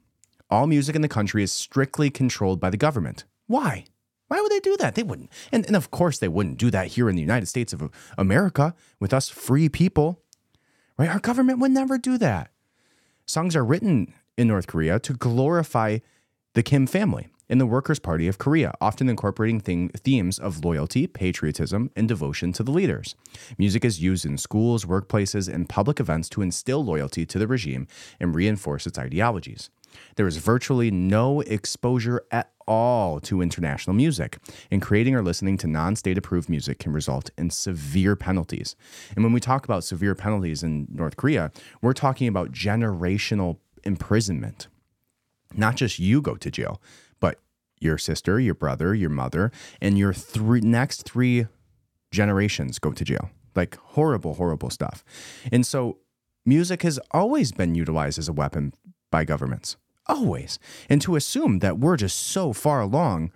[0.49, 3.25] All music in the country is strictly controlled by the government.
[3.49, 3.87] Why?
[4.33, 4.95] Why would they do that?
[4.95, 5.31] They wouldn't.
[5.53, 8.75] And, and of course, they wouldn't do that here in the United States of America
[8.99, 10.23] with us free people,
[10.97, 11.11] right?
[11.11, 12.51] Our government would never do that.
[13.27, 15.99] Songs are written in North Korea to glorify
[16.55, 21.07] the Kim family and the Workers' Party of Korea, often incorporating thing, themes of loyalty,
[21.07, 23.15] patriotism, and devotion to the leaders.
[23.59, 27.87] Music is used in schools, workplaces, and public events to instill loyalty to the regime
[28.19, 29.69] and reinforce its ideologies.
[30.17, 34.39] There is virtually no exposure at all to international music,
[34.71, 38.77] and creating or listening to non state approved music can result in severe penalties.
[39.15, 44.69] And when we talk about severe penalties in North Korea, we're talking about generational imprisonment.
[45.55, 46.81] Not just you go to jail,
[47.21, 47.39] but
[47.81, 51.47] your sister, your brother, your mother, and your three, next three
[52.11, 53.31] generations go to jail.
[53.55, 55.05] Like horrible, horrible stuff.
[55.51, 55.99] And so
[56.47, 58.73] music has always been utilized as a weapon
[59.11, 60.59] by governments always.
[60.89, 63.33] And to assume that we're just so far along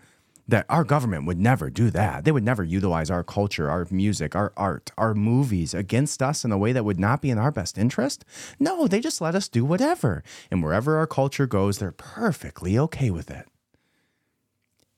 [0.48, 2.24] that our government would never do that.
[2.24, 6.52] They would never utilize our culture, our music, our art, our movies against us in
[6.52, 8.24] a way that would not be in our best interest.
[8.61, 10.22] No, they just let us do whatever.
[10.50, 13.46] And wherever our culture goes, they're perfectly okay with it.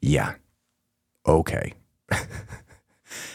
[0.00, 0.34] Yeah.
[1.26, 1.74] Okay.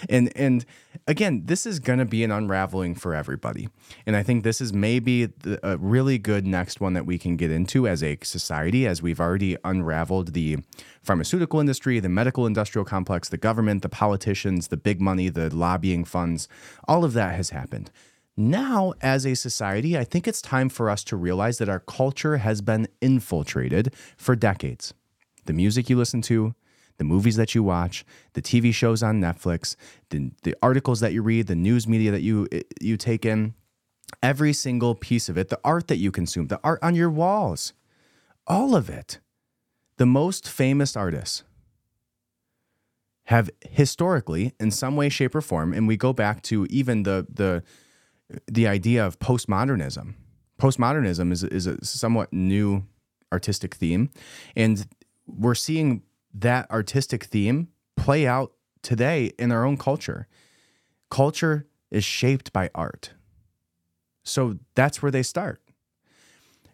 [0.10, 0.66] and and
[1.08, 3.70] again, this is going to be an unraveling for everybody.
[4.06, 7.36] And I think this is maybe the, a really good next one that we can
[7.36, 10.58] get into as a society, as we've already unraveled the
[11.02, 16.06] pharmaceutical industry, the medical industrial complex, the government, the politicians, the big money, the lobbying
[16.06, 16.48] funds.
[16.88, 17.92] All of that has happened.
[18.36, 22.38] Now, as a society, I think it's time for us to realize that our culture
[22.38, 24.94] has been infiltrated for decades.
[25.46, 26.56] The music you listen to,
[26.98, 29.76] the movies that you watch, the TV shows on Netflix,
[30.10, 32.48] the, the articles that you read, the news media that you
[32.80, 33.54] you take in,
[34.22, 37.74] every single piece of it, the art that you consume, the art on your walls,
[38.48, 39.20] all of it.
[39.98, 41.44] The most famous artists
[43.26, 47.26] have historically, in some way, shape, or form, and we go back to even the
[47.32, 47.64] the
[48.52, 50.16] the idea of postmodernism.
[50.60, 52.84] Postmodernism is is a somewhat new
[53.32, 54.10] artistic theme,
[54.56, 54.88] and
[55.26, 60.28] we're seeing that artistic theme play out today in our own culture.
[61.10, 63.12] Culture is shaped by art.
[64.24, 65.62] So that's where they start.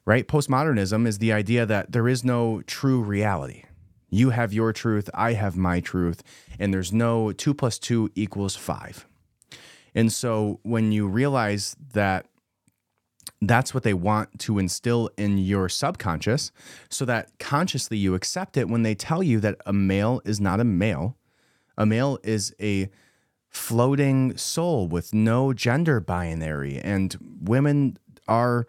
[0.06, 0.28] Right?
[0.28, 3.64] Postmodernism is the idea that there is no true reality.
[4.10, 6.24] You have your truth, I have my truth,
[6.58, 9.06] and there's no two plus two equals five.
[9.94, 12.28] And so when you realize that
[13.42, 16.52] that's what they want to instill in your subconscious
[16.90, 20.60] so that consciously you accept it when they tell you that a male is not
[20.60, 21.18] a male.
[21.78, 22.90] A male is a
[23.50, 27.98] floating soul with no gender binary, and women
[28.28, 28.68] are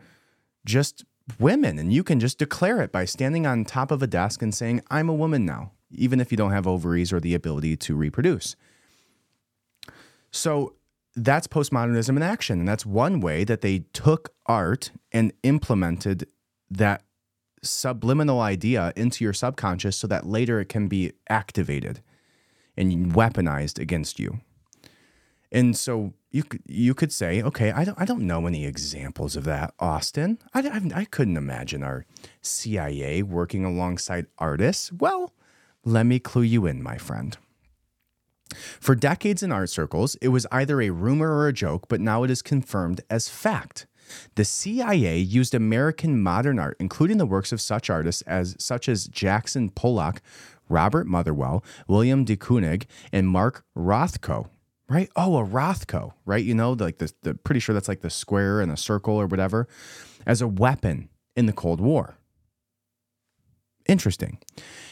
[0.65, 1.05] just
[1.39, 1.79] women.
[1.79, 4.83] And you can just declare it by standing on top of a desk and saying,
[4.91, 8.57] I'm a woman now, even if you don't have ovaries or the ability to reproduce.
[10.31, 10.75] So
[11.17, 12.61] that's postmodernism in action.
[12.61, 16.27] And that's one way that they took art and implemented
[16.71, 17.03] that
[17.63, 22.01] subliminal idea into your subconscious so that later it can be activated
[22.77, 24.41] and weaponized against you.
[25.53, 29.45] And so you you could say, okay, I don't, I don't know any examples of
[29.45, 30.39] that, Austin.
[30.55, 32.07] I, I, I couldn't imagine our
[32.41, 34.93] CIA working alongside artists.
[34.93, 35.35] Well,
[35.85, 37.37] let me clue you in, my friend.
[38.81, 42.23] For decades in art circles, it was either a rumor or a joke, but now
[42.23, 43.87] it is confirmed as fact.
[44.35, 49.07] The CIA used American modern art, including the works of such artists as such as
[49.07, 50.21] Jackson Pollock,
[50.69, 54.49] Robert Motherwell, William de Kooning, and Mark Rothko.
[54.89, 55.09] Right?
[55.15, 56.45] Oh, a Rothko, right?
[56.45, 59.27] You know, like the, the pretty sure that's like the square and a circle or
[59.27, 59.69] whatever,
[60.27, 62.17] as a weapon in the Cold War.
[63.87, 64.39] Interesting.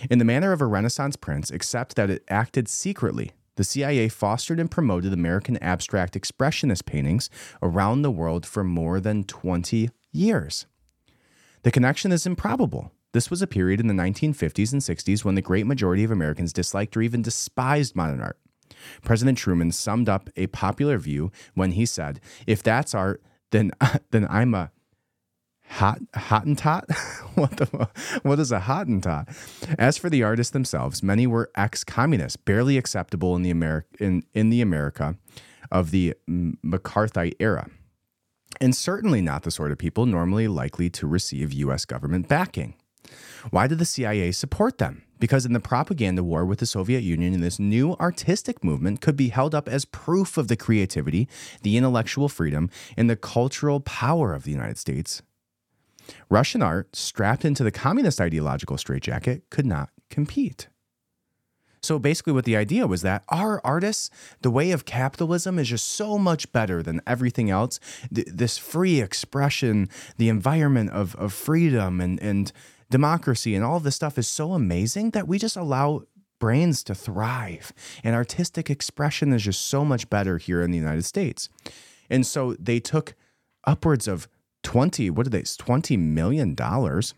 [0.09, 4.61] In the manner of a Renaissance prince, except that it acted secretly the CIA fostered
[4.61, 7.29] and promoted American abstract expressionist paintings
[7.61, 10.67] around the world for more than 20 years.
[11.65, 12.93] The connection is improbable.
[13.13, 16.53] This was a period in the 1950s and 60s when the great majority of Americans
[16.53, 18.39] disliked or even despised modern art.
[19.03, 23.73] President Truman summed up a popular view when he said, "If that's art, then
[24.13, 24.71] then I'm a
[25.69, 26.91] hot Hottentot?
[27.35, 27.89] what the
[28.23, 29.29] what is a Hottentot?
[29.79, 34.51] As for the artists themselves, many were ex-communists, barely acceptable in the America in, in
[34.51, 35.17] the America
[35.71, 37.69] of the McCarthy era.
[38.61, 42.75] And certainly not the sort of people normally likely to receive US government backing.
[43.51, 45.05] Why did the CIA support them?
[45.19, 49.31] Because in the propaganda war with the Soviet Union, this new artistic movement could be
[49.31, 51.29] held up as proof of the creativity,
[51.63, 55.23] the intellectual freedom, and the cultural power of the United States
[56.29, 60.69] Russian art, strapped into the communist ideological straitjacket, could not compete.
[61.83, 64.11] So basically, what the idea was that our artists,
[64.43, 67.79] the way of capitalism is just so much better than everything else.
[68.11, 72.53] this free expression, the environment of, of freedom and, and
[72.91, 76.03] democracy, and all of this stuff is so amazing that we just allow
[76.39, 77.73] brains to thrive.
[78.03, 81.49] And artistic expression is just so much better here in the United States.
[82.11, 83.15] And so they took
[83.65, 84.29] upwards of
[84.69, 87.15] 20, what did they, 20 million dollars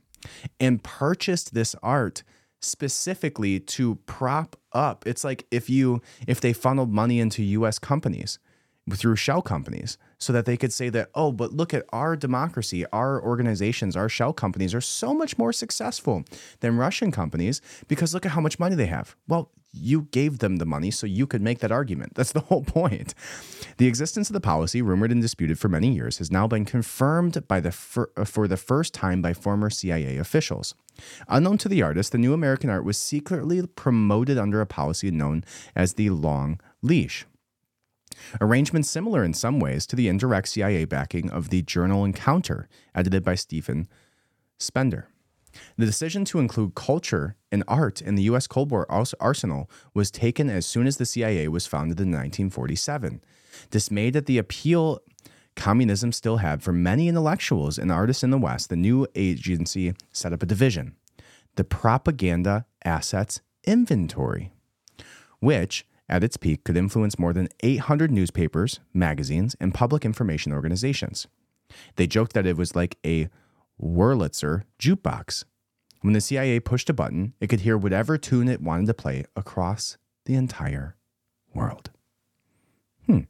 [0.61, 2.23] and purchased this art
[2.61, 5.05] specifically to prop up.
[5.05, 8.39] It's like if you if they funneled money into US companies
[8.93, 12.85] through shell companies so that they could say that oh but look at our democracy
[12.93, 16.25] our organizations our shell companies are so much more successful
[16.59, 20.57] than russian companies because look at how much money they have well you gave them
[20.57, 22.15] the money so you could make that argument.
[22.15, 23.15] That's the whole point.
[23.77, 27.47] The existence of the policy, rumored and disputed for many years, has now been confirmed
[27.47, 30.75] by the fir- uh, for the first time by former CIA officials.
[31.29, 35.45] Unknown to the artist, the new American art was secretly promoted under a policy known
[35.75, 37.27] as the long leash.
[38.41, 43.25] Arrangements similar in some ways to the indirect CIA backing of the journal Encounter, edited
[43.25, 43.89] by Stephen
[44.59, 45.09] Spender.
[45.77, 48.47] The decision to include culture and art in the U.S.
[48.47, 53.23] Cold War arsenal was taken as soon as the CIA was founded in 1947.
[53.71, 55.01] Dismayed at the appeal
[55.57, 60.33] communism still had for many intellectuals and artists in the West, the new agency set
[60.33, 60.95] up a division,
[61.57, 64.53] the Propaganda Assets Inventory,
[65.41, 71.27] which at its peak could influence more than 800 newspapers, magazines, and public information organizations.
[71.97, 73.29] They joked that it was like a
[73.81, 75.45] Wurlitzer jukebox.
[76.03, 79.25] When the CIA pushed a button, it could hear whatever tune it wanted to play
[79.37, 80.97] across the entire
[81.55, 81.91] world.
[83.07, 83.21] Hmm.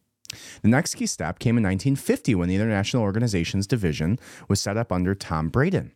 [0.63, 4.93] The next key step came in 1950 when the International Organizations Division was set up
[4.93, 5.93] under Tom Braden.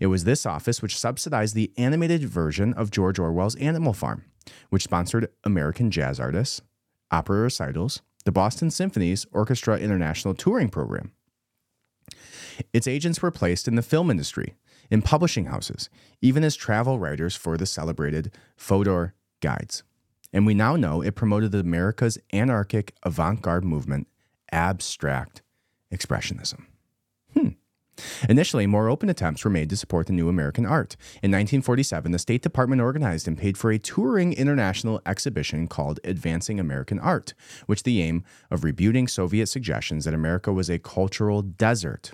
[0.00, 4.24] It was this office which subsidized the animated version of George Orwell's Animal Farm,
[4.68, 6.60] which sponsored American jazz artists,
[7.10, 11.12] opera recitals, the Boston Symphony's Orchestra International Touring Program,
[12.72, 14.54] its agents were placed in the film industry,
[14.90, 15.88] in publishing houses,
[16.20, 19.82] even as travel writers for the celebrated Fodor Guides.
[20.32, 24.08] And we now know it promoted America's anarchic avant garde movement,
[24.52, 25.42] abstract
[25.92, 26.66] expressionism.
[27.34, 27.48] Hmm.
[28.28, 30.94] Initially, more open attempts were made to support the new American art.
[31.22, 36.60] In 1947, the State Department organized and paid for a touring international exhibition called Advancing
[36.60, 37.34] American Art,
[37.66, 42.12] with the aim of rebuting Soviet suggestions that America was a cultural desert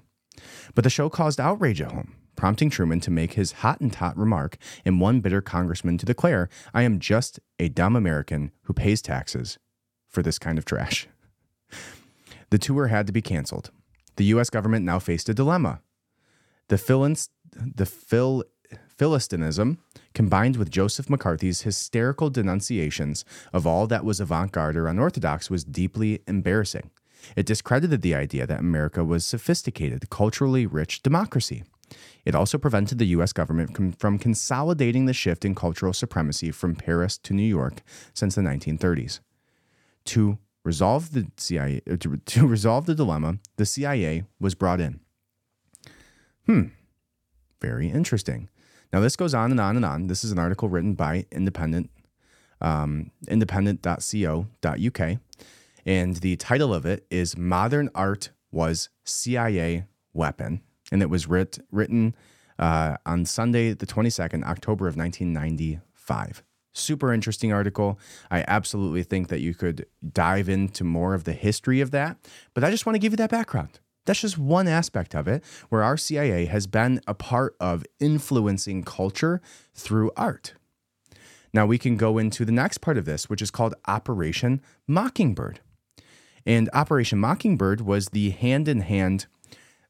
[0.75, 5.01] but the show caused outrage at home, prompting Truman to make his Hottentot remark and
[5.01, 9.59] one bitter congressman to declare, I am just a dumb American who pays taxes
[10.09, 11.09] for this kind of trash.
[12.51, 13.71] The tour had to be canceled.
[14.17, 14.51] The U.S.
[14.51, 15.81] government now faced a dilemma.
[16.69, 18.45] The, Philins, the Phil,
[18.97, 19.79] Philistinism,
[20.15, 25.65] combined with Joseph McCarthy's hysterical denunciations of all that was avant garde or unorthodox, was
[25.65, 26.91] deeply embarrassing.
[27.37, 31.65] It discredited the idea that America was sophisticated, culturally rich democracy.
[32.25, 33.33] It also prevented the U.S.
[33.33, 37.83] government from consolidating the shift in cultural supremacy from Paris to New York
[38.15, 39.21] since the 1930s.
[40.07, 45.01] To resolve the CIA, uh, to, to resolve the dilemma, the CIA was brought in.
[46.47, 46.69] Hmm,
[47.61, 48.49] very interesting.
[48.93, 50.07] Now this goes on and on and on.
[50.07, 51.91] This is an article written by Independent,
[52.61, 55.19] um, independent.co.uk.
[55.87, 60.63] And the title of it is Modern Art Was CIA Weapon.
[60.91, 62.15] And it was writ- written
[62.59, 66.43] uh, on Sunday, the 22nd, October of 1995.
[66.73, 67.99] Super interesting article.
[68.31, 72.17] I absolutely think that you could dive into more of the history of that.
[72.53, 73.81] But I just want to give you that background.
[74.07, 78.83] That's just one aspect of it where our CIA has been a part of influencing
[78.83, 79.41] culture
[79.73, 80.55] through art.
[81.53, 85.61] Now we can go into the next part of this, which is called Operation Mockingbird.
[86.47, 89.27] And Operation Mockingbird was the hand in hand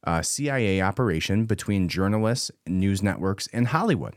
[0.07, 4.15] uh, CIA operation between journalists, news networks, and Hollywood.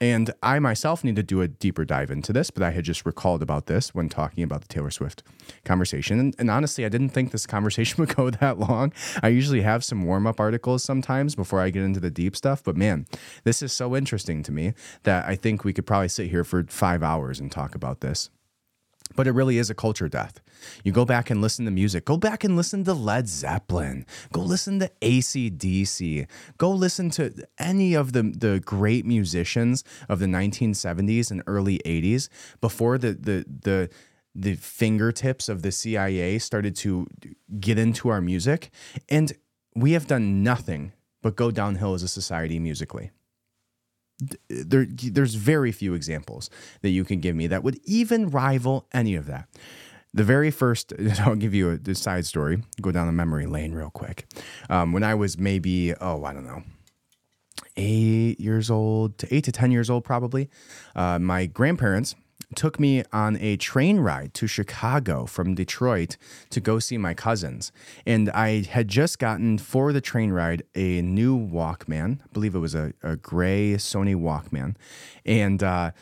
[0.00, 3.06] And I myself need to do a deeper dive into this, but I had just
[3.06, 5.22] recalled about this when talking about the Taylor Swift
[5.64, 6.18] conversation.
[6.18, 8.92] And, and, honestly, I didn't think this conversation would go that long.
[9.22, 12.62] I usually have some warm up articles sometimes before I get into the deep stuff.
[12.62, 13.06] But man,
[13.44, 16.64] this is so interesting to me that I think we could probably sit here for
[16.64, 18.30] five hours and talk about this.
[19.16, 20.40] But it really is a culture death.
[20.82, 22.04] You go back and listen to music.
[22.04, 24.06] Go back and listen to Led Zeppelin.
[24.32, 26.26] Go listen to ACDC.
[26.58, 32.28] Go listen to any of the, the great musicians of the 1970s and early 80s
[32.60, 33.90] before the, the, the,
[34.34, 37.06] the fingertips of the CIA started to
[37.60, 38.70] get into our music.
[39.08, 39.32] And
[39.76, 43.10] we have done nothing but go downhill as a society musically
[44.48, 46.50] there, there's very few examples
[46.82, 49.48] that you can give me that would even rival any of that.
[50.12, 53.90] The very first, I'll give you a, side story, go down the memory lane real
[53.90, 54.26] quick.
[54.70, 56.62] Um, when I was maybe, oh, I don't know,
[57.76, 60.48] eight years old to eight to 10 years old, probably,
[60.94, 62.14] uh, my grandparents
[62.54, 66.16] took me on a train ride to Chicago from Detroit
[66.50, 67.72] to go see my cousins.
[68.06, 72.20] And I had just gotten for the train ride a new Walkman.
[72.20, 74.76] I believe it was a, a gray Sony Walkman.
[75.24, 75.92] And uh,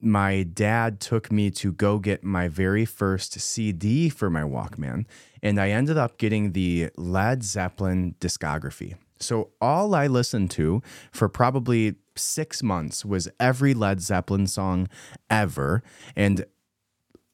[0.00, 5.04] my dad took me to go get my very first CD for my Walkman.
[5.42, 8.96] And I ended up getting the Led Zeppelin discography.
[9.18, 14.88] So all I listened to for probably six months was every Led Zeppelin song
[15.28, 15.82] ever.
[16.14, 16.44] And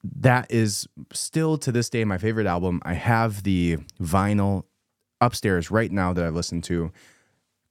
[0.02, 2.80] that is still to this day my favorite album.
[2.84, 4.64] I have the vinyl
[5.20, 6.92] upstairs right now that I listen to.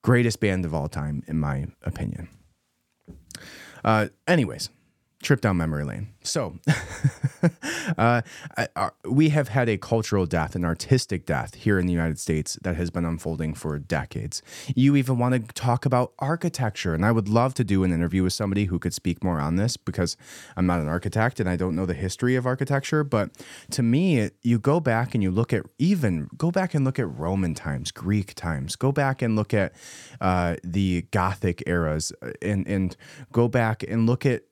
[0.01, 2.29] Greatest band of all time, in my opinion.
[3.83, 4.69] Uh, anyways,
[5.25, 6.07] trip down memory lane.
[6.23, 6.59] So,
[7.97, 8.21] uh,
[8.57, 12.57] uh, we have had a cultural death, an artistic death here in the United States
[12.61, 14.41] that has been unfolding for decades.
[14.75, 18.23] You even want to talk about architecture, and I would love to do an interview
[18.23, 20.15] with somebody who could speak more on this because
[20.55, 23.03] I'm not an architect and I don't know the history of architecture.
[23.03, 23.31] But
[23.71, 27.07] to me, you go back and you look at even go back and look at
[27.07, 29.73] Roman times, Greek times, go back and look at
[30.21, 32.95] uh, the Gothic eras, uh, and and
[33.31, 34.43] go back and look at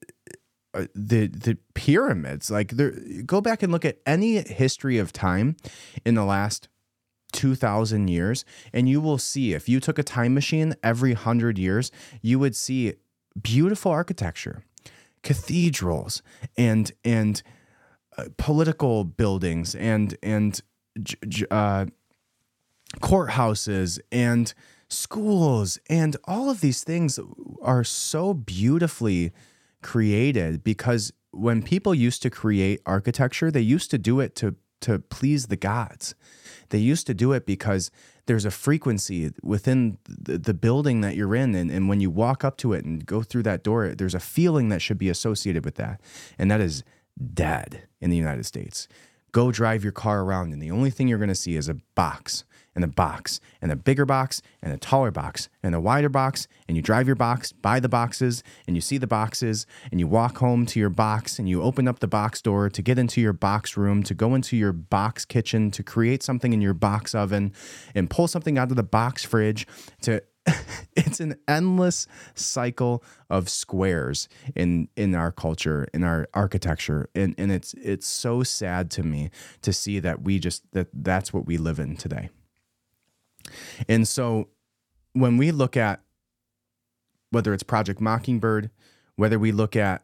[0.95, 2.93] the the pyramids like there
[3.25, 5.55] go back and look at any history of time
[6.05, 6.67] in the last
[7.33, 11.91] 2000 years and you will see if you took a time machine every 100 years
[12.21, 12.93] you would see
[13.41, 14.63] beautiful architecture
[15.23, 16.21] cathedrals
[16.57, 17.43] and and
[18.17, 20.61] uh, political buildings and and
[21.49, 21.85] uh,
[22.97, 24.53] courthouses and
[24.89, 27.19] schools and all of these things
[27.61, 29.31] are so beautifully
[29.83, 34.99] created because when people used to create architecture, they used to do it to to
[34.99, 36.13] please the gods.
[36.69, 37.89] They used to do it because
[38.25, 41.55] there's a frequency within the, the building that you're in.
[41.55, 44.19] And, and when you walk up to it and go through that door, there's a
[44.19, 46.01] feeling that should be associated with that.
[46.37, 46.83] And that is
[47.33, 48.89] dead in the United States.
[49.31, 51.77] Go drive your car around, and the only thing you're going to see is a
[51.95, 52.43] box
[52.75, 56.47] and the box and the bigger box and the taller box and the wider box
[56.67, 60.07] and you drive your box by the boxes and you see the boxes and you
[60.07, 63.21] walk home to your box and you open up the box door to get into
[63.21, 67.13] your box room to go into your box kitchen to create something in your box
[67.13, 67.53] oven
[67.95, 69.67] and pull something out of the box fridge
[70.01, 70.21] to
[70.95, 72.05] it's an endless
[72.35, 78.43] cycle of squares in in our culture in our architecture and and it's it's so
[78.43, 79.29] sad to me
[79.61, 82.29] to see that we just that that's what we live in today
[83.87, 84.49] and so
[85.13, 86.01] when we look at
[87.33, 88.69] whether it's Project Mockingbird,
[89.15, 90.03] whether we look at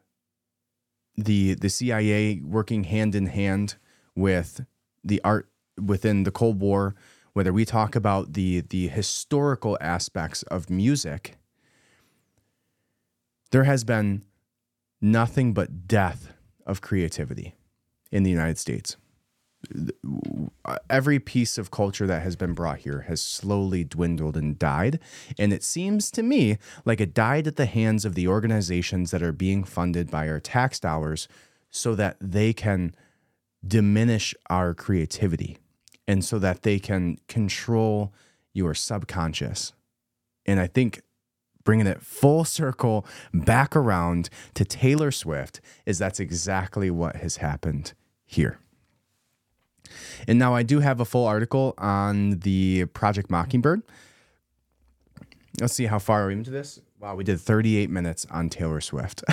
[1.16, 3.76] the the CIA working hand in hand
[4.16, 4.64] with
[5.04, 5.48] the art
[5.80, 6.94] within the Cold War,
[7.32, 11.36] whether we talk about the the historical aspects of music,
[13.50, 14.24] there has been
[15.00, 16.32] nothing but death
[16.66, 17.54] of creativity
[18.10, 18.96] in the United States
[20.88, 24.98] every piece of culture that has been brought here has slowly dwindled and died.
[25.38, 29.22] And it seems to me like it died at the hands of the organizations that
[29.22, 31.28] are being funded by our tax dollars
[31.70, 32.94] so that they can
[33.66, 35.58] diminish our creativity
[36.08, 38.12] and so that they can control
[38.52, 39.72] your subconscious.
[40.46, 41.02] And I think
[41.62, 47.92] bringing it full circle back around to Taylor Swift is that's exactly what has happened
[48.24, 48.58] here.
[50.28, 53.82] And now I do have a full article on the Project Mockingbird.
[55.60, 56.80] Let's see how far we're into this.
[57.00, 59.22] Wow, we did 38 minutes on Taylor Swift.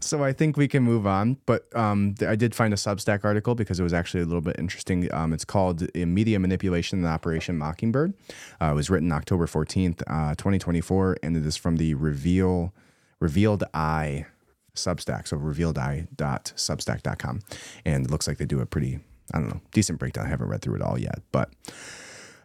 [0.00, 1.38] so I think we can move on.
[1.46, 4.56] But um, I did find a Substack article because it was actually a little bit
[4.58, 5.12] interesting.
[5.12, 8.14] Um, it's called Media Manipulation and Operation Mockingbird.
[8.60, 12.72] Uh, it was written October 14th, uh, 2024, and it is from the Reveal
[13.20, 14.26] Revealed Eye
[14.74, 17.40] Substack, so revealedeye.substack.com.
[17.84, 19.00] And it looks like they do a pretty,
[19.32, 20.26] I don't know, decent breakdown.
[20.26, 21.50] I haven't read through it all yet, but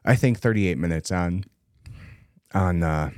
[0.05, 1.45] I think 38 minutes on
[2.53, 3.11] on uh,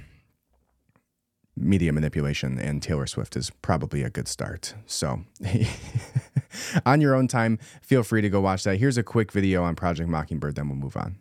[1.56, 4.74] media manipulation and Taylor Swift is probably a good start.
[4.86, 5.22] So,
[6.86, 8.78] on your own time, feel free to go watch that.
[8.78, 11.18] Here's a quick video on Project Mockingbird, then we'll move on.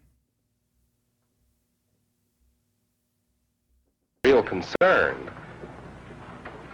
[4.24, 5.30] Real concern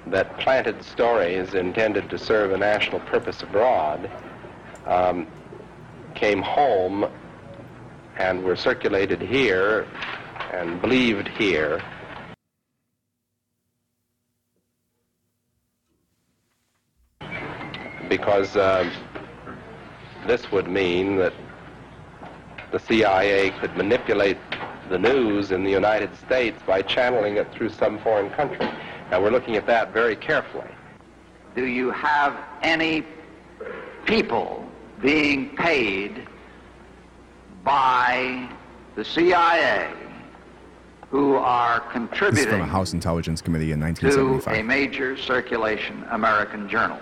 [0.07, 4.11] that planted stories intended to serve a national purpose abroad
[4.87, 5.27] um,
[6.15, 7.07] came home
[8.17, 9.87] and were circulated here
[10.53, 11.83] and believed here.
[18.09, 18.89] Because uh,
[20.27, 21.33] this would mean that
[22.71, 24.39] the CIA could manipulate
[24.89, 28.69] the news in the United States by channeling it through some foreign country.
[29.11, 30.71] And we're looking at that very carefully.
[31.55, 33.05] Do you have any
[34.05, 34.69] people
[35.01, 36.27] being paid
[37.65, 38.49] by
[38.95, 39.91] the CIA
[41.11, 44.55] who are contributing this is from a House Intelligence Committee in 1975.
[44.55, 46.99] to a major circulation American journal?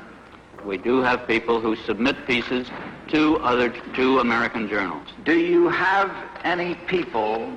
[0.64, 2.70] We do have people who submit pieces
[3.08, 5.08] to other to American journals.
[5.24, 6.10] Do you have
[6.42, 7.52] any people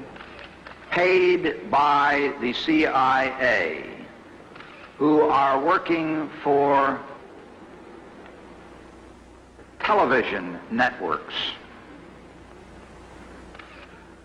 [0.91, 3.96] paid by the CIA
[4.97, 6.99] who are working for
[9.79, 11.35] television networks.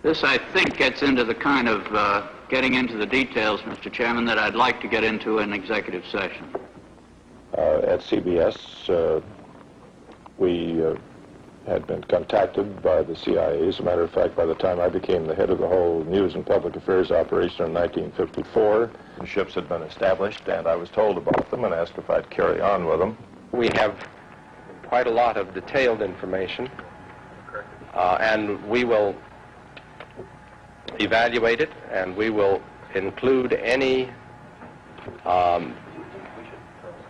[0.02, 3.92] This, I think, gets into the kind of uh, getting into the details, Mr.
[3.92, 6.48] Chairman, that I'd like to get into in executive session.
[7.56, 9.20] Uh, at CBS, uh,
[10.38, 10.94] we uh,
[11.66, 13.68] had been contacted by the CIA.
[13.68, 16.02] As a matter of fact, by the time I became the head of the whole
[16.04, 18.90] news and public affairs operation in 1954,
[19.24, 22.60] ships had been established, and I was told about them and asked if I'd carry
[22.60, 23.16] on with them.
[23.52, 23.96] We have
[24.82, 26.68] quite a lot of detailed information,
[27.94, 29.14] uh, and we will
[30.98, 32.60] evaluate it, and we will
[32.94, 34.10] include any
[35.24, 35.76] um,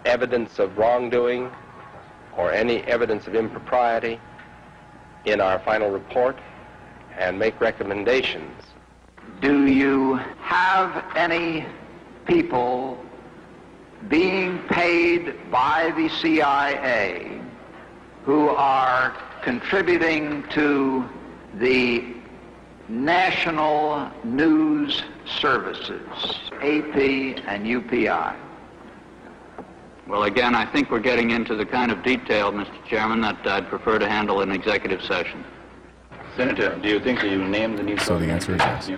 [0.05, 1.51] evidence of wrongdoing
[2.37, 4.21] or any evidence of impropriety
[5.25, 6.37] in our final report
[7.19, 8.51] and make recommendations.
[9.41, 11.67] Do you have any
[12.27, 12.99] people
[14.09, 17.41] being paid by the CIA
[18.25, 21.09] who are contributing to
[21.55, 22.15] the
[22.89, 26.01] national news services,
[26.63, 26.97] AP
[27.47, 28.37] and UPI?
[30.09, 32.85] Well, again, I think we're getting into the kind of detail, Mr.
[32.87, 35.45] Chairman, that I'd prefer to handle in executive session.
[36.37, 38.89] Senator, do you think that you named the new So the answer is yes.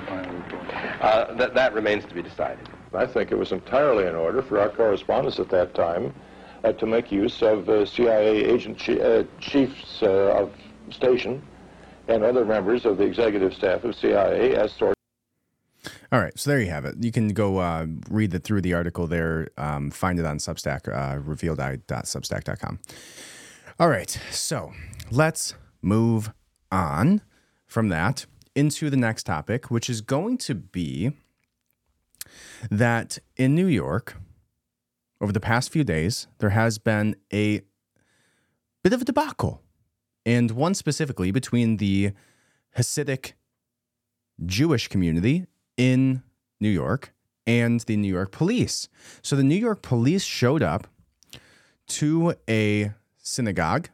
[1.01, 2.69] Uh, that, that remains to be decided.
[2.95, 6.15] I think it was entirely in order for our correspondents at that time
[6.63, 10.53] uh, to make use of uh, CIA agent chi- uh, chiefs uh, of
[10.91, 11.43] station
[12.09, 14.95] and other members of the executive staff of CIA as sources.
[16.15, 16.95] All right, so there you have it.
[17.01, 19.49] You can go uh, read the, through the article there.
[19.59, 22.79] Um, find it on Substack, uh, revealed.substack.com.
[23.81, 24.73] All right, so
[25.11, 26.33] let's move
[26.71, 27.21] on
[27.67, 31.11] from that into the next topic, which is going to be
[32.71, 34.15] that in New York,
[35.21, 37.61] over the past few days, there has been a
[38.85, 39.63] bit of a debacle,
[40.25, 42.13] and one specifically between the
[42.77, 43.33] Hasidic
[44.47, 46.23] Jewish community in
[46.61, 47.13] New York
[47.47, 48.89] and the New York police.
[49.23, 50.87] So the New York police showed up
[51.87, 53.89] to a synagogue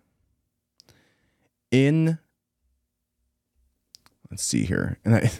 [1.70, 2.18] in
[4.31, 4.99] let's see here.
[5.05, 5.20] And I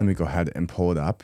[0.00, 1.22] let me go ahead and pull it up.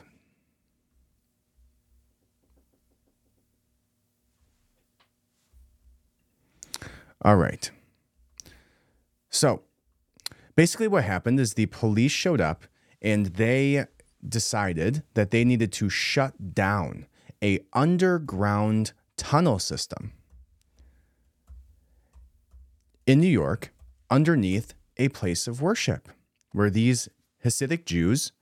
[7.23, 7.71] All right.
[9.29, 9.63] So
[10.55, 12.65] basically, what happened is the police showed up
[13.01, 13.87] and they
[14.27, 17.07] decided that they needed to shut down
[17.43, 20.13] a underground tunnel system
[23.07, 23.73] in New York
[24.11, 26.09] underneath a place of worship
[26.53, 27.09] where these
[27.45, 28.33] Hasidic Jews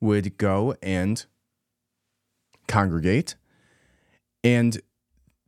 [0.00, 1.24] would go and
[2.68, 3.36] congregate.
[4.44, 4.80] And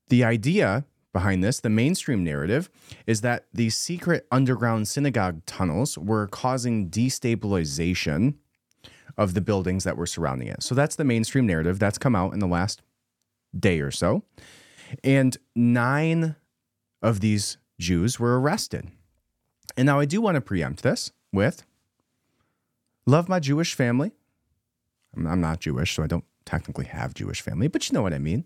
[0.09, 2.69] the idea behind this, the mainstream narrative,
[3.07, 8.35] is that these secret underground synagogue tunnels were causing destabilization
[9.17, 10.63] of the buildings that were surrounding it.
[10.63, 12.83] So that's the mainstream narrative that's come out in the last
[13.59, 14.23] day or so.
[15.03, 16.37] And nine
[17.03, 18.91] of these Jews were arrested.
[19.77, 21.65] And now I do want to preempt this with
[23.07, 24.13] love my Jewish family.
[25.17, 28.19] I'm, not Jewish, so I don't technically have Jewish family, but you know what I
[28.19, 28.45] mean.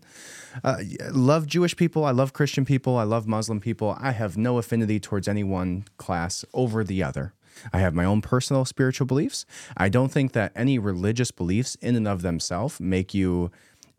[0.63, 0.77] Uh,
[1.11, 2.05] love Jewish people.
[2.05, 2.97] I love Christian people.
[2.97, 3.97] I love Muslim people.
[3.99, 7.33] I have no affinity towards any one class over the other.
[7.73, 9.45] I have my own personal spiritual beliefs.
[9.77, 13.51] I don't think that any religious beliefs in and of themselves make you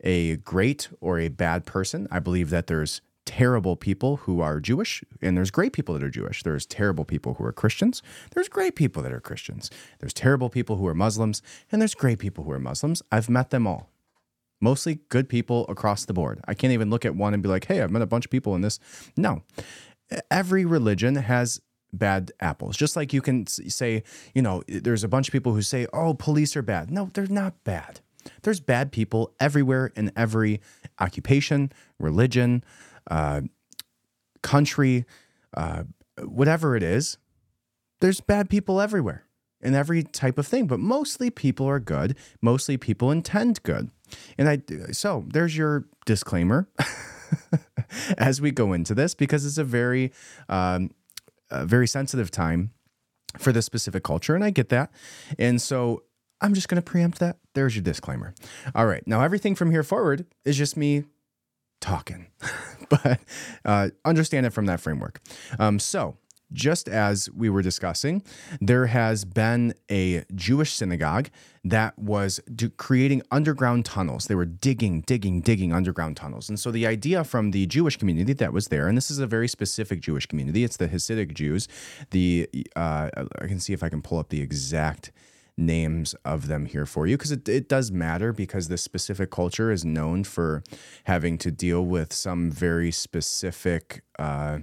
[0.03, 2.07] a great or a bad person.
[2.11, 6.09] I believe that there's terrible people who are Jewish and there's great people that are
[6.09, 6.43] Jewish.
[6.43, 8.01] There's terrible people who are Christians.
[8.31, 9.69] There's great people that are Christians.
[9.99, 11.41] There's terrible people who are Muslims
[11.71, 13.01] and there's great people who are Muslims.
[13.11, 13.89] I've met them all.
[14.59, 16.41] Mostly good people across the board.
[16.47, 18.31] I can't even look at one and be like, hey, I've met a bunch of
[18.31, 18.79] people in this.
[19.15, 19.43] No.
[20.29, 21.61] Every religion has
[21.93, 22.77] bad apples.
[22.77, 26.13] Just like you can say, you know, there's a bunch of people who say, oh,
[26.13, 26.91] police are bad.
[26.91, 27.99] No, they're not bad.
[28.43, 30.61] There's bad people everywhere in every
[30.99, 32.63] occupation, religion,
[33.09, 33.41] uh,
[34.41, 35.05] country,
[35.55, 35.83] uh,
[36.23, 37.17] whatever it is.
[37.99, 39.25] There's bad people everywhere
[39.61, 42.17] in every type of thing, but mostly people are good.
[42.41, 43.89] Mostly people intend good.
[44.37, 44.61] And I,
[44.91, 46.67] so there's your disclaimer
[48.17, 50.11] as we go into this because it's a very,
[50.49, 50.89] um,
[51.51, 52.71] a very sensitive time
[53.37, 54.91] for this specific culture, and I get that.
[55.37, 56.03] And so
[56.41, 57.37] I'm just going to preempt that.
[57.53, 58.33] There's your disclaimer.
[58.73, 59.05] All right.
[59.07, 61.03] Now, everything from here forward is just me
[61.79, 62.27] talking,
[62.89, 63.19] but
[63.63, 65.21] uh, understand it from that framework.
[65.59, 66.17] Um, so,
[66.53, 68.23] just as we were discussing,
[68.59, 71.29] there has been a Jewish synagogue
[71.63, 72.39] that was
[72.77, 74.25] creating underground tunnels.
[74.25, 76.49] They were digging, digging, digging underground tunnels.
[76.49, 79.27] And so the idea from the Jewish community that was there, and this is a
[79.27, 81.67] very specific Jewish community, it's the Hasidic Jews.
[82.09, 85.11] The uh, I can see if I can pull up the exact
[85.57, 89.71] names of them here for you because it, it does matter because this specific culture
[89.71, 90.63] is known for
[91.05, 94.59] having to deal with some very specific uh,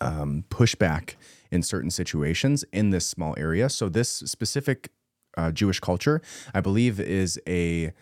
[0.00, 1.14] um, pushback
[1.50, 3.68] in certain situations in this small area.
[3.68, 4.90] So this specific
[5.36, 6.20] uh, Jewish culture,
[6.54, 7.92] I believe, is a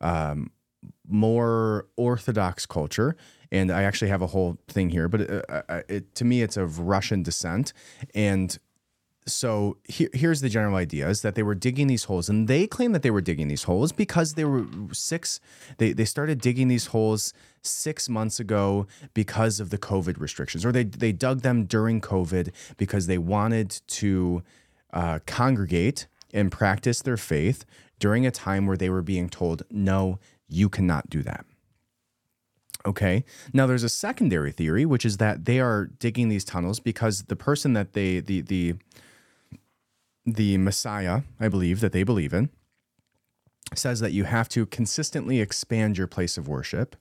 [0.00, 0.50] um,
[1.08, 3.16] more orthodox culture.
[3.50, 6.42] And I actually have a whole thing here, but it, uh, uh, it, to me,
[6.42, 7.72] it's of Russian descent.
[8.14, 8.58] And
[9.28, 12.66] so here, here's the general idea is that they were digging these holes and they
[12.66, 15.40] claim that they were digging these holes because they were six
[15.78, 20.72] they, they started digging these holes six months ago because of the covid restrictions or
[20.72, 24.42] they, they dug them during covid because they wanted to
[24.92, 27.64] uh, congregate and practice their faith
[27.98, 30.18] during a time where they were being told no
[30.48, 31.44] you cannot do that
[32.86, 33.24] Okay.
[33.52, 37.36] Now there's a secondary theory, which is that they are digging these tunnels because the
[37.36, 38.74] person that they the the
[40.34, 42.50] the Messiah, I believe, that they believe in,
[43.74, 46.96] says that you have to consistently expand your place of worship.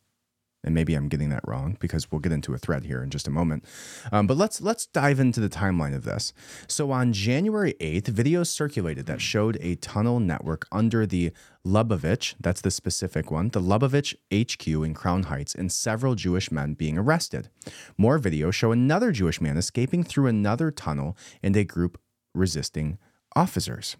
[0.63, 3.27] And maybe I'm getting that wrong because we'll get into a thread here in just
[3.27, 3.63] a moment.
[4.11, 6.33] Um, but let's let's dive into the timeline of this.
[6.67, 11.31] So on January 8th, videos circulated that showed a tunnel network under the
[11.65, 16.73] Lubavitch, that's the specific one, the Lubavitch HQ in Crown Heights, and several Jewish men
[16.73, 17.49] being arrested.
[17.97, 21.99] More videos show another Jewish man escaping through another tunnel and a group
[22.33, 22.97] resisting
[23.37, 23.97] officers.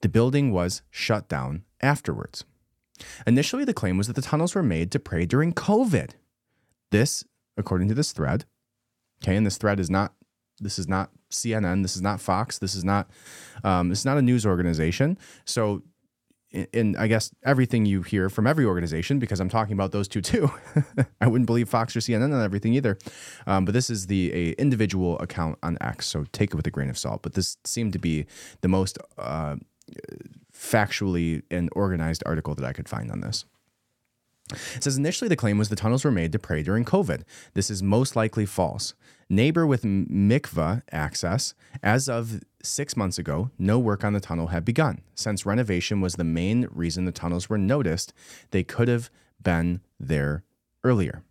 [0.00, 2.44] The building was shut down afterwards.
[3.26, 6.12] Initially, the claim was that the tunnels were made to pray during COVID.
[6.90, 7.24] This,
[7.56, 8.44] according to this thread,
[9.22, 10.14] okay, and this thread is not
[10.62, 13.08] this is not CNN, this is not Fox, this is not
[13.64, 15.18] um, this is not a news organization.
[15.44, 15.82] So
[16.52, 20.20] in, I guess everything you hear from every organization, because I'm talking about those two
[20.20, 20.50] too.
[21.20, 22.98] I wouldn't believe Fox or CNN on everything either.
[23.46, 26.70] Um, but this is the a individual account on X, so take it with a
[26.70, 27.22] grain of salt.
[27.22, 28.26] But this seemed to be
[28.62, 29.56] the most uh,
[30.52, 33.44] factually and organized article that I could find on this.
[34.74, 37.22] It says initially the claim was the tunnels were made to pray during COVID.
[37.54, 38.94] This is most likely false.
[39.28, 44.64] Neighbor with mikvah access, as of six months ago, no work on the tunnel had
[44.64, 45.02] begun.
[45.14, 48.12] Since renovation was the main reason the tunnels were noticed,
[48.50, 49.10] they could have
[49.42, 50.44] been there
[50.84, 51.22] earlier.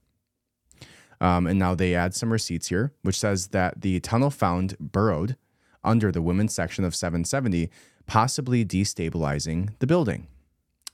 [1.22, 5.36] Um, and now they add some receipts here, which says that the tunnel found burrowed
[5.84, 7.70] under the women's section of 770,
[8.06, 10.28] possibly destabilizing the building.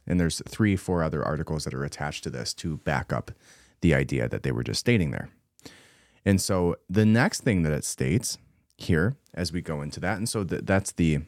[0.08, 3.32] And there's three, four other articles that are attached to this to back up
[3.82, 5.30] the idea that they were just stating there.
[6.26, 8.38] And so the next thing that it states
[8.78, 11.19] here as we go into that, and so th- that's the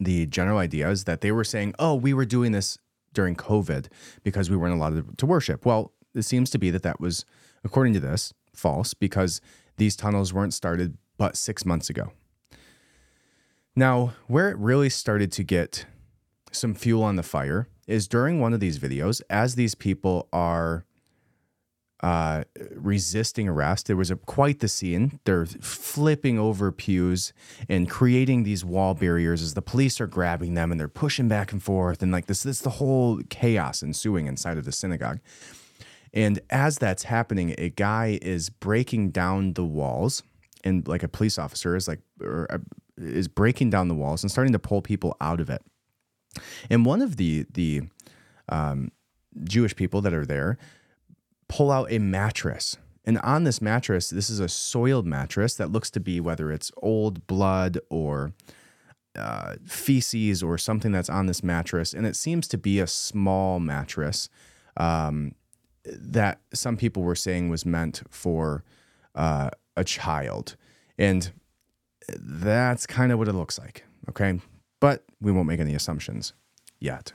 [0.00, 2.78] the general idea is that they were saying, "Oh, we were doing this
[3.12, 3.86] during COVID
[4.22, 7.24] because we weren't allowed to worship." Well, it seems to be that that was,
[7.64, 9.40] according to this, false because
[9.76, 12.12] these tunnels weren't started but six months ago.
[13.76, 15.86] Now, where it really started to get
[16.52, 20.84] some fuel on the fire is during one of these videos, as these people are
[22.04, 22.44] uh,
[22.74, 23.86] resisting arrest.
[23.86, 25.20] There was a, quite the scene.
[25.24, 27.32] They're flipping over pews
[27.66, 31.50] and creating these wall barriers as the police are grabbing them and they're pushing back
[31.50, 32.42] and forth and like this.
[32.42, 35.20] This the whole chaos ensuing inside of the synagogue.
[36.12, 40.22] And as that's happening, a guy is breaking down the walls,
[40.62, 42.58] and like a police officer is like or, uh,
[42.98, 45.62] is breaking down the walls and starting to pull people out of it.
[46.68, 47.84] And one of the the
[48.50, 48.92] um,
[49.42, 50.58] Jewish people that are there
[51.48, 52.76] pull out a mattress.
[53.04, 56.72] And on this mattress, this is a soiled mattress that looks to be whether it's
[56.78, 58.32] old blood or
[59.16, 61.92] uh, feces or something that's on this mattress.
[61.92, 64.28] And it seems to be a small mattress
[64.76, 65.34] um,
[65.84, 68.64] that some people were saying was meant for
[69.14, 70.56] uh, a child.
[70.98, 71.30] And
[72.18, 73.84] that's kind of what it looks like.
[74.08, 74.40] Okay.
[74.80, 76.32] But we won't make any assumptions
[76.84, 77.12] yet.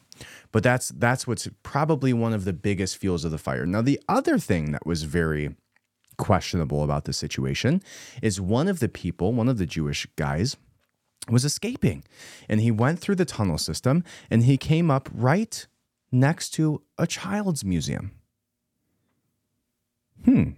[0.51, 3.65] But that's that's what's probably one of the biggest fuels of the fire.
[3.65, 5.55] Now the other thing that was very
[6.17, 7.81] questionable about the situation
[8.21, 10.57] is one of the people, one of the Jewish guys
[11.29, 12.03] was escaping
[12.49, 15.67] and he went through the tunnel system and he came up right
[16.11, 18.11] next to a child's museum.
[20.25, 20.51] Hmm.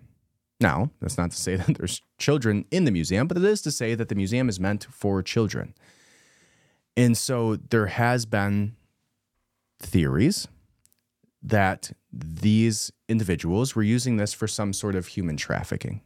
[0.59, 3.71] Now, that's not to say that there's children in the museum, but it is to
[3.71, 5.73] say that the museum is meant for children.
[6.97, 8.75] And so there has been
[9.81, 10.47] theories
[11.43, 16.01] that these individuals were using this for some sort of human trafficking.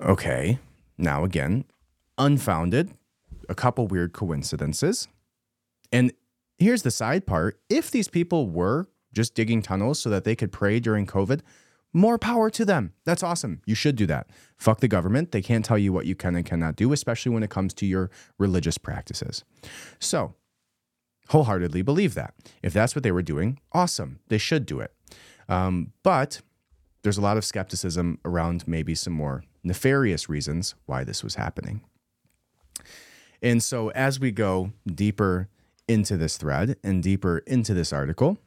[0.00, 0.58] Okay.
[0.96, 1.64] Now, again,
[2.16, 2.90] unfounded,
[3.48, 5.08] a couple weird coincidences.
[5.92, 6.12] And
[6.58, 10.52] here's the side part if these people were just digging tunnels so that they could
[10.52, 11.40] pray during COVID,
[11.92, 12.92] more power to them.
[13.04, 13.62] That's awesome.
[13.64, 14.28] You should do that.
[14.56, 15.32] Fuck the government.
[15.32, 17.86] They can't tell you what you can and cannot do, especially when it comes to
[17.86, 19.44] your religious practices.
[19.98, 20.34] So,
[21.28, 22.34] wholeheartedly believe that.
[22.62, 24.20] If that's what they were doing, awesome.
[24.28, 24.92] They should do it.
[25.48, 26.40] Um, but
[27.02, 31.82] there's a lot of skepticism around maybe some more nefarious reasons why this was happening.
[33.40, 35.48] And so, as we go deeper
[35.86, 38.38] into this thread and deeper into this article,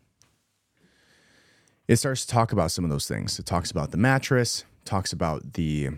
[1.87, 3.39] it starts to talk about some of those things.
[3.39, 5.89] It talks about the mattress, talks about the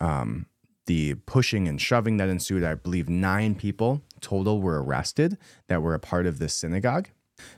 [0.00, 0.46] um,
[0.86, 2.64] the pushing and shoving that ensued.
[2.64, 7.08] I believe nine people total were arrested that were a part of this synagogue.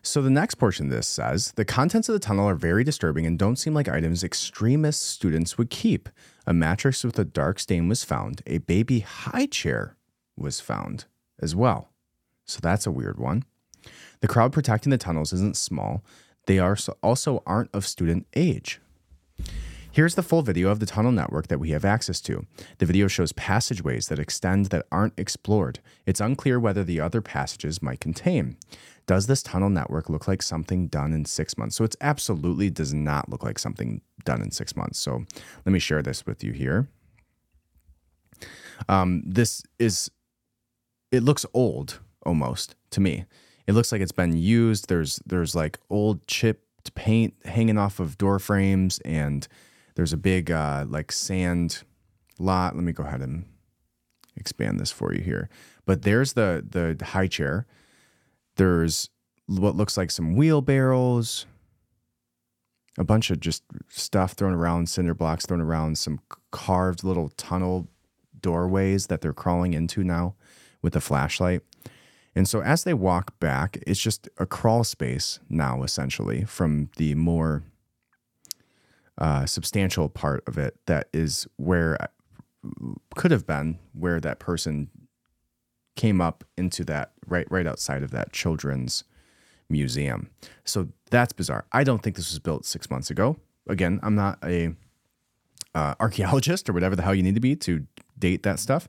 [0.03, 3.27] So the next portion of this says the contents of the tunnel are very disturbing
[3.27, 6.09] and don't seem like items extremist students would keep.
[6.47, 8.43] A mattress with a dark stain was found.
[8.47, 9.97] A baby high chair
[10.37, 11.07] was found
[11.41, 11.91] as well.
[12.45, 13.45] So that's a weird one.
[14.21, 16.05] The crowd protecting the tunnels isn't small.
[16.47, 18.81] They are also aren't of student age.
[19.95, 22.47] Here's the full video of the tunnel network that we have access to.
[22.79, 25.81] The video shows passageways that extend that aren't explored.
[26.07, 28.57] It's unclear whether the other passages might contain.
[29.07, 31.77] Does this tunnel network look like something done in six months?
[31.77, 34.99] So it absolutely does not look like something done in six months.
[34.99, 35.27] So
[35.67, 36.89] let me share this with you here.
[38.89, 40.11] Um, this is,
[41.11, 43.27] it looks old almost to me.
[43.67, 44.89] It looks like it's been used.
[44.89, 49.47] There's there's like old chipped paint hanging off of door frames, and
[49.95, 51.83] there's a big uh, like sand
[52.39, 52.75] lot.
[52.75, 53.47] Let me go ahead and
[54.37, 55.49] expand this for you here.
[55.87, 57.67] But there's the the high chair.
[58.57, 59.11] There's
[59.47, 61.47] what looks like some wheelbarrows,
[62.99, 66.21] a bunch of just stuff thrown around, cinder blocks thrown around, some
[66.51, 67.89] carved little tunnel
[68.41, 70.35] doorways that they're crawling into now
[70.81, 71.63] with a flashlight.
[72.35, 77.15] And so as they walk back, it's just a crawl space now, essentially, from the
[77.15, 77.63] more
[79.19, 81.99] uh, substantial part of it that is where
[83.15, 84.89] could have been where that person
[85.97, 89.05] came up into that right right outside of that children's
[89.69, 90.31] museum.
[90.65, 91.67] So that's bizarre.
[91.73, 93.37] I don't think this was built six months ago.
[93.69, 94.75] Again, I'm not a
[95.75, 97.87] uh, archaeologist or whatever the hell you need to be to
[98.19, 98.89] date that stuff.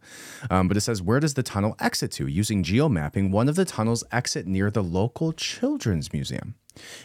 [0.51, 2.27] Um, but it says, where does the tunnel exit to?
[2.27, 6.55] Using geomapping, one of the tunnels exit near the local children's museum.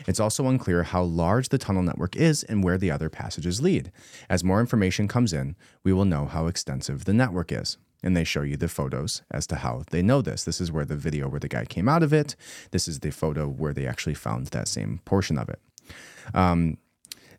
[0.06, 3.90] It's also unclear how large the tunnel network is and where the other passages lead.
[4.28, 7.78] As more information comes in, we will know how extensive the network is.
[8.02, 10.44] And they show you the photos as to how they know this.
[10.44, 12.36] This is where the video where the guy came out of it.
[12.70, 15.60] This is the photo where they actually found that same portion of it.
[16.32, 16.78] Um,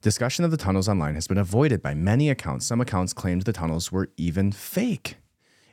[0.02, 2.66] Discussion of the tunnels online has been avoided by many accounts.
[2.66, 5.18] Some accounts claimed the tunnels were even fake.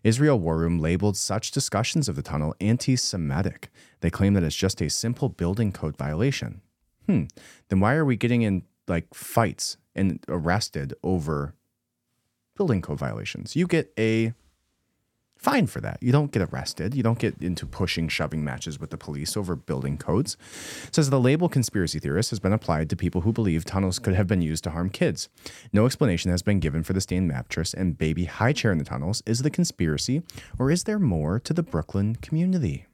[0.05, 3.71] Israel War Room labeled such discussions of the tunnel anti Semitic.
[4.01, 6.61] They claim that it's just a simple building code violation.
[7.07, 7.25] Hmm,
[7.69, 11.55] then why are we getting in like fights and arrested over
[12.57, 13.57] building code violations?
[13.57, 14.33] You get a
[15.39, 15.99] fine for that.
[16.03, 16.95] You don't get arrested.
[16.95, 20.37] You don't get into pushing, shoving matches with the police over building codes.
[20.87, 24.15] It says the label conspiracy theorist has been applied to people who believe tunnels could
[24.15, 25.29] have been used to harm kids.
[25.73, 28.85] No explanation has been given for the stained mattress and baby high chair in the
[28.85, 29.23] tunnels.
[29.27, 30.23] Is the conspiracy,
[30.59, 32.87] or is there more to the Brooklyn community?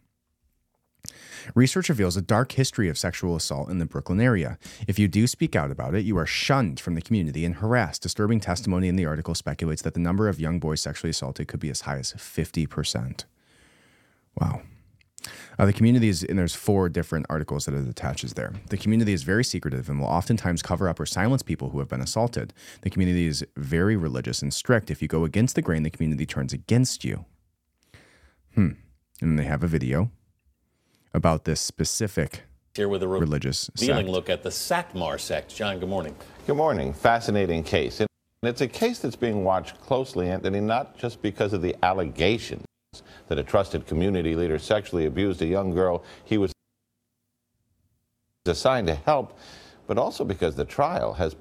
[1.55, 4.59] Research reveals a dark history of sexual assault in the Brooklyn area.
[4.87, 8.03] If you do speak out about it, you are shunned from the community and harassed.
[8.03, 11.61] Disturbing testimony in the article speculates that the number of young boys sexually assaulted could
[11.61, 13.25] be as high as 50%.
[14.41, 14.63] Wow.
[15.59, 18.53] Uh, the community is, and there's four different articles that it attaches there.
[18.71, 21.89] The community is very secretive and will oftentimes cover up or silence people who have
[21.89, 22.53] been assaulted.
[22.81, 24.91] The community is very religious and strict.
[24.91, 27.27] If you go against the grain, the community turns against you.
[28.55, 28.71] Hmm.
[29.21, 30.11] And they have a video
[31.15, 32.43] about this specific
[32.75, 35.55] here with a re- religious revealing look at the Satmar sect.
[35.55, 36.17] John, good morning.
[36.47, 36.93] Good morning.
[36.93, 38.01] Fascinating case.
[38.01, 38.09] And
[38.43, 42.65] it's a case that's being watched closely, Anthony, not just because of the allegations
[43.29, 46.53] that a trusted community leader sexually abused a young girl he was
[48.47, 49.39] assigned to help,
[49.87, 51.37] but also because the trial has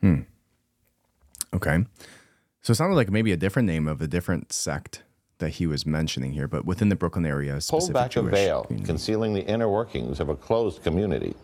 [0.00, 0.20] Hmm.
[1.52, 1.84] Okay.
[2.68, 5.02] So it sounded like maybe a different name of a different sect
[5.38, 8.22] that he was mentioning here, but within the Brooklyn area, a pulled specific back a
[8.24, 8.86] veil, community.
[8.86, 11.34] concealing the inner workings of a closed community.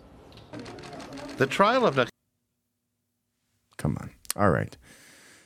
[1.39, 2.11] The trial of the
[3.79, 4.11] Come on.
[4.37, 4.77] All right.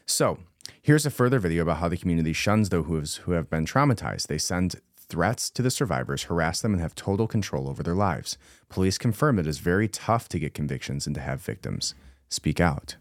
[0.05, 0.41] So
[0.83, 4.27] here's a further video about how the community shuns those who have been traumatized.
[4.27, 8.37] They send threats to the survivors, harass them, and have total control over their lives.
[8.69, 11.95] Police confirm it is very tough to get convictions and to have victims
[12.29, 12.97] speak out.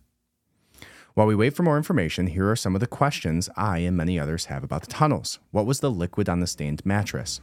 [1.18, 4.20] While we wait for more information, here are some of the questions I and many
[4.20, 5.40] others have about the tunnels.
[5.50, 7.42] What was the liquid on the stained mattress?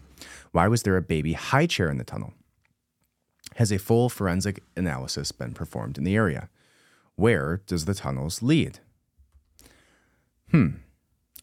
[0.53, 2.35] Why was there a baby high chair in the tunnel?
[3.57, 6.51] Has a full forensic analysis been performed in the area?
[7.17, 8.79] Where does the tunnels lead?
[10.53, 10.69] Hmm,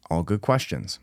[0.10, 1.00] all good questions.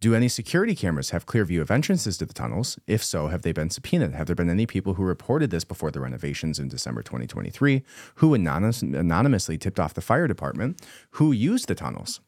[0.00, 2.78] Do any security cameras have clear view of entrances to the tunnels?
[2.86, 4.14] If so, have they been subpoenaed?
[4.14, 7.82] Have there been any people who reported this before the renovations in December 2023
[8.16, 10.80] who anonymous, anonymously tipped off the fire department
[11.12, 12.20] who used the tunnels?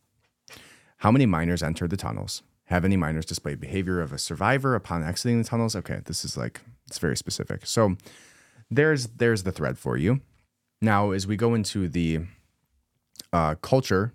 [0.98, 2.42] How many miners entered the tunnels?
[2.64, 5.76] Have any miners displayed behavior of a survivor upon exiting the tunnels?
[5.76, 7.66] Okay, this is like it's very specific.
[7.66, 7.96] So
[8.68, 10.20] there's there's the thread for you.
[10.82, 12.20] Now, as we go into the
[13.32, 14.12] uh, culture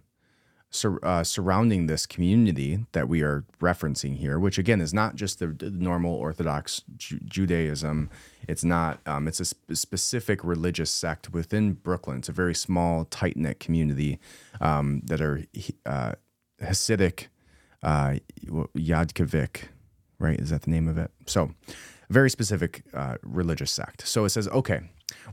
[0.76, 5.40] sur- uh, surrounding this community that we are referencing here, which again is not just
[5.40, 8.10] the, the normal Orthodox Ju- Judaism.
[8.48, 9.00] It's not.
[9.06, 12.20] Um, it's a sp- specific religious sect within Brooklyn.
[12.20, 14.20] It's a very small, tight knit community
[14.62, 15.44] um, that are
[15.86, 16.14] uh,
[16.62, 17.28] Hasidic,
[17.82, 18.16] uh,
[18.78, 19.70] Yadkavik,
[20.20, 20.40] right?
[20.40, 21.12] Is that the name of it?
[21.26, 21.52] So,
[22.10, 24.08] very specific uh, religious sect.
[24.08, 24.82] So it says, okay,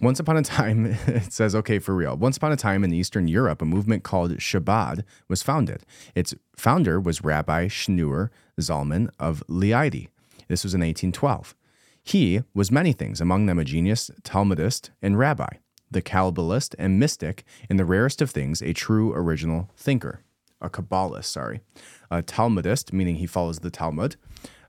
[0.01, 2.17] once upon a time, it says, okay, for real.
[2.17, 5.85] Once upon a time in Eastern Europe, a movement called Chabad was founded.
[6.15, 10.09] Its founder was Rabbi Schneur Zalman of Liadi.
[10.49, 11.55] This was in 1812.
[12.03, 15.57] He was many things, among them a genius, Talmudist, and rabbi,
[15.91, 20.23] the Kabbalist and mystic, in the rarest of things, a true original thinker.
[20.61, 21.61] A Kabbalist, sorry.
[22.11, 24.17] A Talmudist, meaning he follows the Talmud,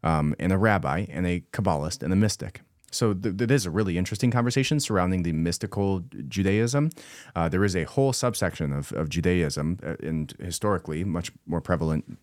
[0.03, 2.61] um, and a rabbi, and a Kabbalist, and a mystic.
[2.93, 6.89] So th- it is a really interesting conversation surrounding the mystical Judaism.
[7.35, 12.17] Uh, there is a whole subsection of, of Judaism, uh, and historically much more prevalent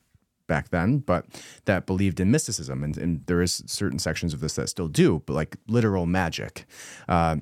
[0.46, 1.26] back then, but
[1.66, 5.22] that believed in mysticism, and, and there is certain sections of this that still do,
[5.24, 6.66] but like literal magic.
[7.08, 7.36] Uh,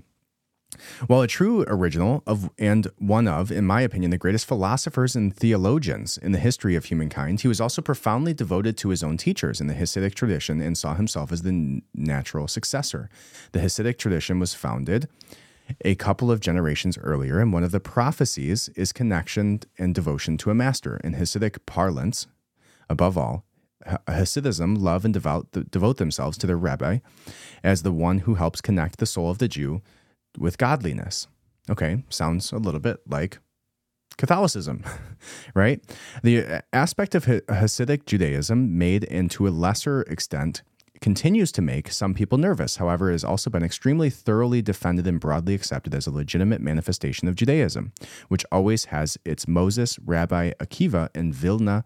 [1.07, 5.35] while a true original of and one of, in my opinion, the greatest philosophers and
[5.35, 9.61] theologians in the history of humankind, he was also profoundly devoted to his own teachers
[9.61, 13.09] in the Hasidic tradition and saw himself as the natural successor.
[13.53, 15.09] The Hasidic tradition was founded
[15.85, 20.51] a couple of generations earlier, and one of the prophecies is connection and devotion to
[20.51, 20.99] a master.
[20.99, 22.27] In Hasidic parlance,
[22.89, 23.45] above all,
[24.07, 26.99] Hasidism love and devout, devote themselves to their rabbi
[27.63, 29.83] as the one who helps connect the soul of the Jew
[30.39, 31.29] with godliness.
[31.71, 33.39] Okay, sounds a little bit like
[34.17, 34.85] Catholicism,
[35.55, 35.81] right?
[36.23, 40.63] The aspect of Hasidic Judaism made and to a lesser extent
[41.01, 42.77] continues to make some people nervous.
[42.77, 47.29] However, it has also been extremely thoroughly defended and broadly accepted as a legitimate manifestation
[47.29, 47.93] of Judaism,
[48.29, 51.85] which always has its Moses, Rabbi Akiva, and Vilna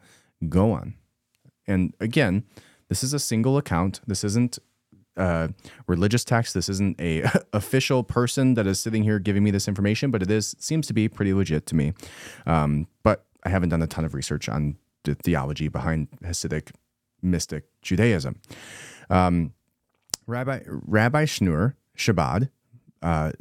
[0.49, 0.95] Gaon.
[1.67, 2.45] And again,
[2.89, 4.01] this is a single account.
[4.07, 4.59] This isn't
[5.17, 5.49] uh,
[5.87, 6.55] religious text.
[6.55, 10.31] This isn't a official person that is sitting here giving me this information, but it
[10.31, 11.93] is seems to be pretty legit to me.
[12.47, 16.73] Um, but I haven't done a ton of research on the theology behind Hasidic
[17.23, 18.41] mystic Judaism.
[19.11, 19.53] Um,
[20.27, 22.51] Rabbi Rabbi Schneur Chabad,
[23.03, 23.33] uh,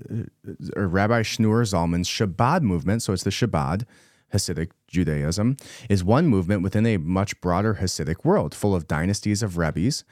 [0.75, 3.03] or Rabbi Schneur Zalman's Chabad movement.
[3.03, 3.85] So it's the Chabad.
[4.33, 5.57] Hasidic Judaism
[5.89, 10.05] is one movement within a much broader Hasidic world, full of dynasties of rabbis,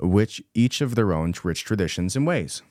[0.00, 2.62] which each of their own rich traditions and ways.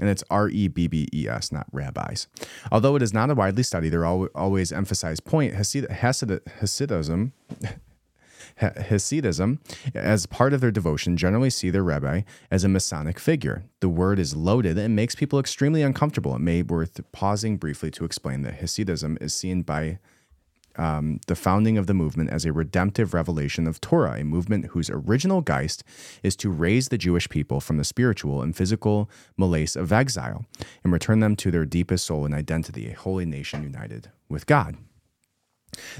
[0.00, 2.28] And it's R E B B E S, not rabbis.
[2.70, 7.32] Although it is not a widely studied or always emphasized point, Hasid- Hasid- Hasidism,
[8.60, 9.58] Hasidism,
[9.94, 13.64] as part of their devotion, generally see their rabbi as a messianic figure.
[13.80, 16.36] The word is loaded and makes people extremely uncomfortable.
[16.36, 19.98] It may be worth pausing briefly to explain that Hasidism is seen by
[20.78, 24.90] um, the founding of the movement as a redemptive revelation of Torah, a movement whose
[24.90, 25.84] original geist
[26.22, 30.46] is to raise the Jewish people from the spiritual and physical malaise of exile
[30.84, 34.76] and return them to their deepest soul and identity, a holy nation united with God.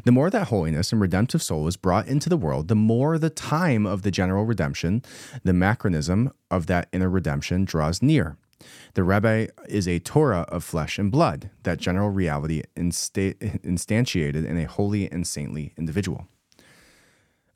[0.05, 3.31] The more that holiness and redemptive soul is brought into the world, the more the
[3.31, 5.03] time of the general redemption,
[5.45, 8.37] the macrocosm of that inner redemption draws near.
[8.94, 14.59] The Rebbe is a Torah of flesh and blood, that general reality insta- instantiated in
[14.59, 16.26] a holy and saintly individual.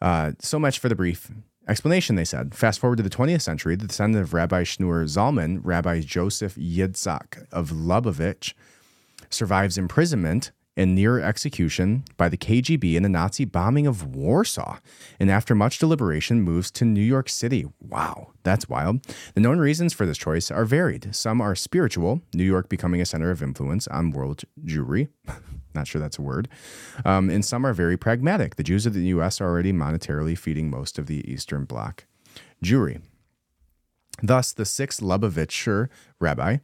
[0.01, 1.31] Uh, so much for the brief
[1.69, 2.55] explanation, they said.
[2.55, 7.47] Fast forward to the 20th century, the descendant of Rabbi Schneur Zalman, Rabbi Joseph Yitzhak
[7.53, 8.55] of Lubavitch,
[9.31, 14.79] survives imprisonment and near execution by the KGB in the Nazi bombing of Warsaw,
[15.21, 17.67] and after much deliberation moves to New York City.
[17.81, 19.07] Wow, that's wild.
[19.35, 21.15] The known reasons for this choice are varied.
[21.15, 25.09] Some are spiritual, New York becoming a center of influence on world Jewry.
[25.75, 26.49] Not sure that's a word.
[27.05, 28.57] Um, and some are very pragmatic.
[28.57, 29.41] The Jews of the U.S.
[29.41, 32.05] are already monetarily feeding most of the Eastern Bloc
[32.63, 33.01] Jewry.
[34.23, 35.89] Thus, the sixth Lubavitcher
[36.21, 36.59] rabbi,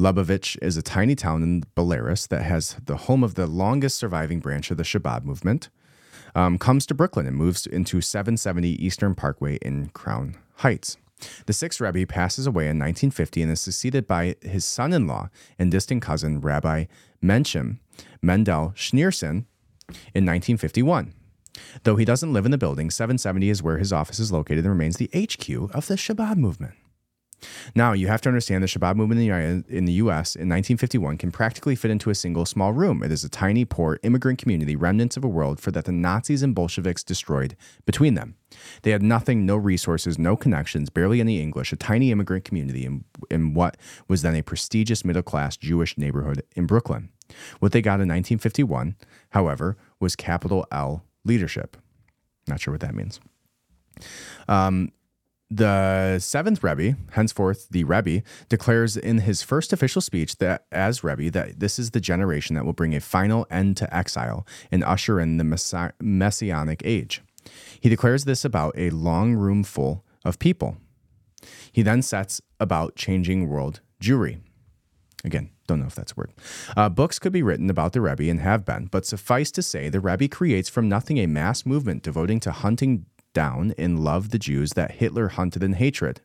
[0.00, 4.40] Lubavitch is a tiny town in Belarus that has the home of the longest surviving
[4.40, 5.68] branch of the Chabad movement,
[6.34, 10.96] um, comes to Brooklyn and moves into 770 Eastern Parkway in Crown Heights.
[11.44, 15.28] The sixth Rebbe passes away in 1950 and is succeeded by his son in law
[15.58, 16.86] and distant cousin, Rabbi
[17.22, 17.80] Menachem
[18.22, 19.44] Mendel Schneerson,
[20.14, 21.12] in 1951.
[21.82, 24.70] Though he doesn't live in the building, 770 is where his office is located and
[24.70, 26.72] remains the HQ of the Chabad movement.
[27.74, 29.20] Now, you have to understand the Chabad movement
[29.68, 33.02] in the US in 1951 can practically fit into a single small room.
[33.02, 36.42] It is a tiny, poor immigrant community, remnants of a world for that the Nazis
[36.42, 38.36] and Bolsheviks destroyed between them.
[38.82, 43.04] They had nothing, no resources, no connections, barely any English, a tiny immigrant community in,
[43.30, 43.76] in what
[44.08, 47.10] was then a prestigious middle class Jewish neighborhood in Brooklyn.
[47.60, 48.96] What they got in 1951,
[49.30, 51.76] however, was capital L leadership.
[52.48, 53.20] Not sure what that means.
[54.48, 54.92] Um,
[55.50, 61.30] the seventh Rebbe, henceforth the Rebbe, declares in his first official speech that as Rebbe
[61.32, 65.18] that this is the generation that will bring a final end to exile and usher
[65.18, 67.22] in the messi- messianic age.
[67.80, 70.76] He declares this about a long room full of people.
[71.72, 74.40] He then sets about changing world Jewry.
[75.24, 76.32] Again, don't know if that's a word.
[76.76, 79.88] Uh, books could be written about the Rebbe and have been, but suffice to say,
[79.88, 84.38] the Rebbe creates from nothing a mass movement devoting to hunting down in love the
[84.38, 86.20] Jews that Hitler hunted in hatred.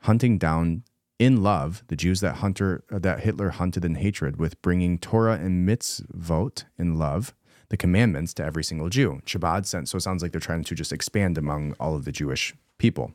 [0.00, 0.84] Hunting down
[1.18, 5.38] in love the Jews that Hunter uh, that Hitler hunted in hatred with bringing Torah
[5.38, 7.34] and mitzvot in love
[7.68, 9.22] the commandments to every single Jew.
[9.24, 12.12] Chabad sent so it sounds like they're trying to just expand among all of the
[12.12, 12.54] Jewish
[12.84, 13.12] people.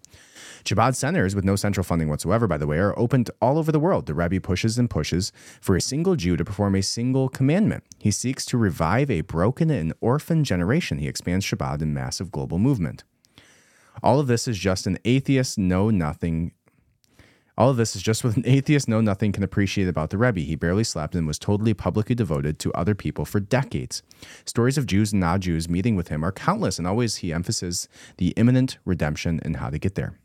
[0.66, 3.80] Chabad centers, with no central funding whatsoever, by the way, are opened all over the
[3.80, 4.08] world.
[4.08, 7.84] The Rebbe pushes and pushes for a single Jew to perform a single commandment.
[8.00, 10.98] He seeks to revive a broken and orphaned generation.
[10.98, 13.04] He expands Chabad in massive global movement.
[14.02, 16.54] All of this is just an atheist, know nothing
[17.60, 20.40] all of this is just what an atheist know nothing can appreciate about the Rebbe.
[20.40, 24.02] He barely slept and was totally publicly devoted to other people for decades.
[24.46, 27.90] Stories of Jews and non Jews meeting with him are countless, and always he emphasizes
[28.18, 30.18] the imminent redemption and how to get there.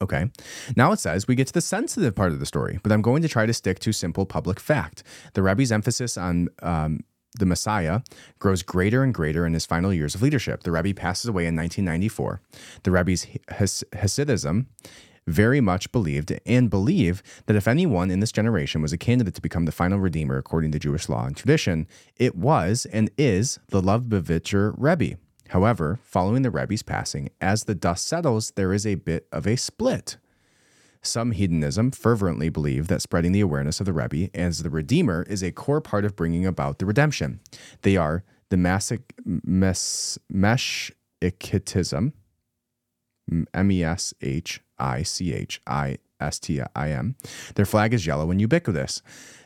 [0.00, 0.30] Okay.
[0.74, 3.22] Now it says we get to the sensitive part of the story, but I'm going
[3.22, 5.02] to try to stick to simple public fact.
[5.34, 7.00] The Rebbe's emphasis on um,
[7.38, 8.00] the Messiah
[8.38, 10.62] grows greater and greater in his final years of leadership.
[10.62, 12.40] The Rebbe passes away in 1994.
[12.82, 14.66] The Rebbe's Hasidism
[15.26, 19.42] very much believed and believe that if anyone in this generation was a candidate to
[19.42, 23.82] become the final redeemer according to Jewish law and tradition, it was and is the
[23.82, 25.18] Lubavitcher Rebbe.
[25.48, 29.56] However, following the Rebbe's passing, as the dust settles, there is a bit of a
[29.56, 30.16] split.
[31.02, 35.42] Some hedonism fervently believe that spreading the awareness of the Rebbe as the Redeemer is
[35.42, 37.40] a core part of bringing about the redemption.
[37.82, 42.12] They are the Masic, mes, Meshichitism,
[43.54, 47.16] M E S H I C H I S T I M.
[47.54, 49.02] Their flag is yellow and ubiquitous.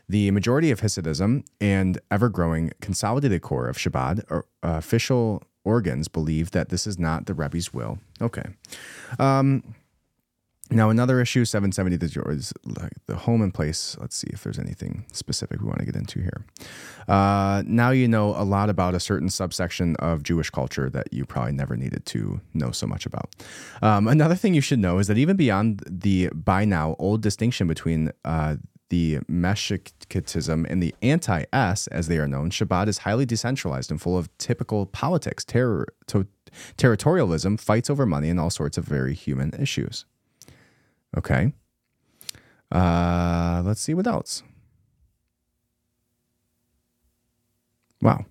[0.08, 6.08] The majority of Hasidism and ever growing consolidated core of Chabad or, uh, official organs
[6.08, 7.98] believe that this is not the Rebbe's will.
[8.20, 8.42] Okay.
[9.18, 9.62] Um,
[10.70, 11.96] now, another issue, 770,
[12.30, 13.96] is like the home and place.
[14.00, 16.46] Let's see if there's anything specific we want to get into here.
[17.08, 21.24] Uh, now you know a lot about a certain subsection of Jewish culture that you
[21.24, 23.34] probably never needed to know so much about.
[23.82, 27.66] Um, another thing you should know is that even beyond the by now old distinction
[27.66, 28.56] between uh,
[28.90, 34.00] the Meshichitism and the anti S, as they are known, Chabad is highly decentralized and
[34.00, 35.86] full of typical politics, to,
[36.76, 40.04] territorialism, fights over money, and all sorts of very human issues.
[41.16, 41.52] Okay.
[42.70, 44.42] Uh, let's see what else.
[48.00, 48.24] Wow.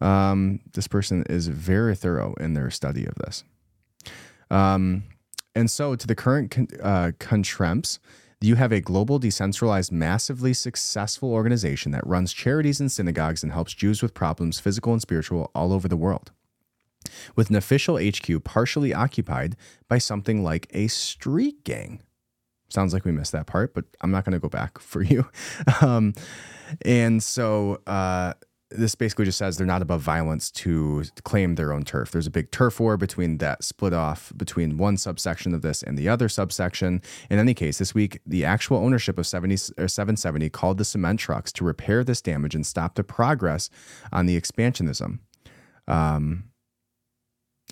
[0.00, 3.44] Um, this person is very thorough in their study of this.
[4.50, 5.04] Um,
[5.54, 7.12] and so, to the current con- uh,
[8.40, 13.74] you have a global, decentralized, massively successful organization that runs charities and synagogues and helps
[13.74, 16.30] Jews with problems, physical and spiritual, all over the world
[17.36, 19.56] with an official HQ partially occupied
[19.88, 22.02] by something like a street gang.
[22.68, 25.26] Sounds like we missed that part, but I'm not going to go back for you.
[25.80, 26.14] Um,
[26.82, 28.34] and so uh,
[28.70, 32.12] this basically just says they're not above violence to claim their own turf.
[32.12, 35.98] There's a big turf war between that split off between one subsection of this and
[35.98, 37.02] the other subsection.
[37.28, 41.52] In any case, this week, the actual ownership of 70, 770 called the cement trucks
[41.52, 43.70] to repair this damage and stop the progress
[44.12, 45.18] on the expansionism.
[45.88, 46.49] Um,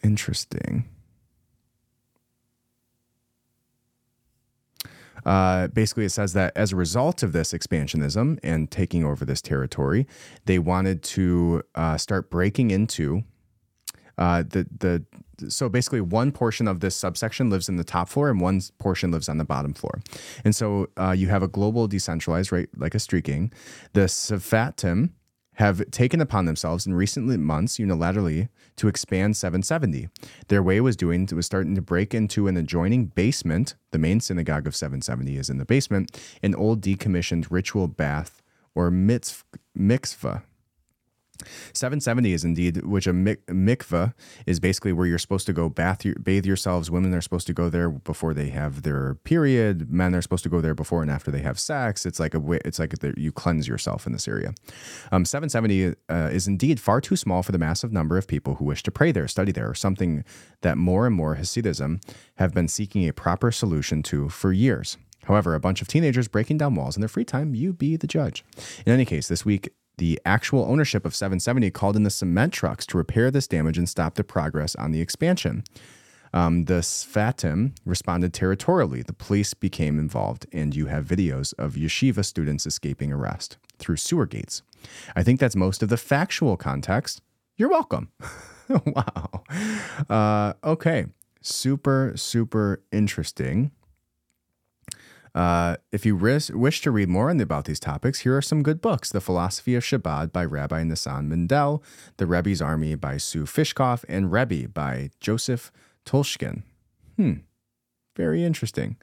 [0.02, 0.88] Interesting.
[5.24, 9.42] Uh, basically, it says that as a result of this expansionism and taking over this
[9.42, 10.06] territory,
[10.46, 13.24] they wanted to uh, start breaking into
[14.16, 15.04] uh, the the
[15.48, 19.12] so basically one portion of this subsection lives in the top floor and one portion
[19.12, 20.00] lives on the bottom floor.
[20.44, 23.52] And so uh, you have a global decentralized, right, like a streaking.
[23.92, 25.10] The Safatim
[25.58, 30.08] have taken upon themselves in recent months unilaterally to expand 770.
[30.46, 33.74] Their way was doing was starting to break into an adjoining basement.
[33.90, 38.40] The main synagogue of 770 is in the basement, an old decommissioned ritual bath
[38.76, 40.42] or mikveh,
[41.72, 44.12] 770 is indeed, which a mik- mikveh
[44.46, 46.90] is basically where you're supposed to go bath, bathe yourselves.
[46.90, 49.90] Women are supposed to go there before they have their period.
[49.90, 52.04] Men are supposed to go there before and after they have sex.
[52.06, 54.54] It's like a way, it's like the, you cleanse yourself in this area.
[55.12, 58.64] Um, 770 uh, is indeed far too small for the massive number of people who
[58.64, 60.24] wish to pray there, study there, or something
[60.62, 62.02] that more and more Hasidism
[62.36, 64.96] have been seeking a proper solution to for years.
[65.24, 68.06] However, a bunch of teenagers breaking down walls in their free time, you be the
[68.06, 68.44] judge.
[68.86, 69.68] In any case, this week
[69.98, 73.88] the actual ownership of 770 called in the cement trucks to repair this damage and
[73.88, 75.64] stop the progress on the expansion.
[76.32, 79.02] Um, the Sfatim responded territorially.
[79.02, 84.26] The police became involved, and you have videos of yeshiva students escaping arrest through sewer
[84.26, 84.62] gates.
[85.16, 87.22] I think that's most of the factual context.
[87.56, 88.10] You're welcome.
[88.68, 89.42] wow.
[90.08, 91.06] Uh, okay.
[91.40, 93.72] Super, super interesting.
[95.38, 99.10] Uh, if you wish to read more about these topics, here are some good books
[99.10, 101.80] The Philosophy of Chabad by Rabbi Nissan Mindel,
[102.16, 105.70] The Rebbe's Army by Sue Fishkoff, and Rebbe by Joseph
[106.04, 106.64] Telushkin.
[107.16, 107.34] Hmm,
[108.16, 108.96] very interesting.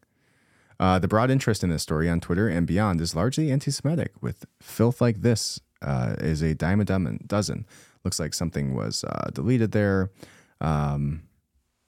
[0.77, 4.11] Uh, the broad interest in this story on Twitter and beyond is largely anti Semitic,
[4.19, 7.65] with filth like this uh, is a dime a dozen.
[8.03, 10.11] Looks like something was uh, deleted there.
[10.59, 11.23] Um,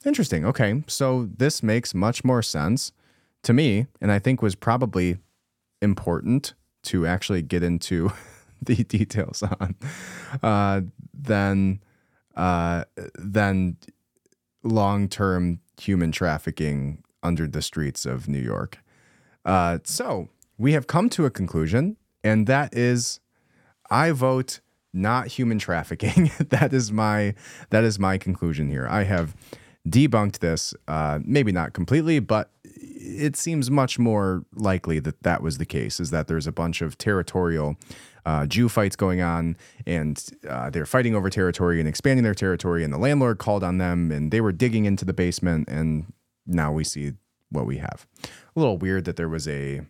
[0.06, 0.46] interesting.
[0.46, 2.92] Okay, so this makes much more sense
[3.48, 5.16] to me, and I think was probably
[5.80, 8.12] important to actually get into
[8.62, 9.74] the details on,
[10.42, 10.82] uh,
[11.14, 11.80] than
[12.36, 12.84] uh,
[13.14, 13.78] than
[14.62, 18.80] long term human trafficking under the streets of New York.
[19.46, 20.28] Uh, so
[20.58, 23.18] we have come to a conclusion, and that is,
[23.90, 24.60] I vote
[24.92, 26.30] not human trafficking.
[26.50, 27.34] that is my
[27.70, 28.86] that is my conclusion here.
[28.90, 29.34] I have
[29.88, 32.50] debunked this, uh, maybe not completely, but
[33.08, 36.00] it seems much more likely that that was the case.
[36.00, 37.76] Is that there's a bunch of territorial
[38.26, 39.56] uh, Jew fights going on,
[39.86, 43.78] and uh, they're fighting over territory and expanding their territory, and the landlord called on
[43.78, 46.12] them, and they were digging into the basement, and
[46.46, 47.12] now we see
[47.50, 48.06] what we have.
[48.24, 49.82] A little weird that there was a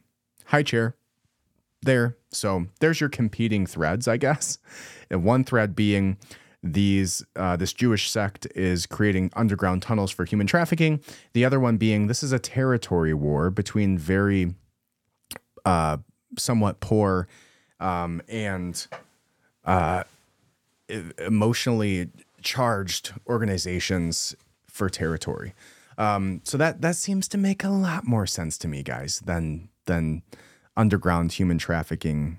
[0.47, 0.95] high chair
[1.83, 2.17] there.
[2.31, 4.59] So there's your competing threads, I guess.
[5.11, 6.19] And one thread being
[6.63, 11.01] these uh, this Jewish sect is creating underground tunnels for human trafficking.
[11.33, 14.55] The other one being this is a territory war between very
[15.65, 15.99] uh,
[16.37, 17.29] somewhat poor
[17.81, 18.87] um, and
[19.65, 20.05] uh,
[21.19, 22.11] emotionally
[22.43, 24.35] charged organizations
[24.67, 25.55] for territory.
[25.97, 29.69] Um, so that that seems to make a lot more sense to me, guys, than
[29.87, 30.23] than
[30.77, 32.39] underground human trafficking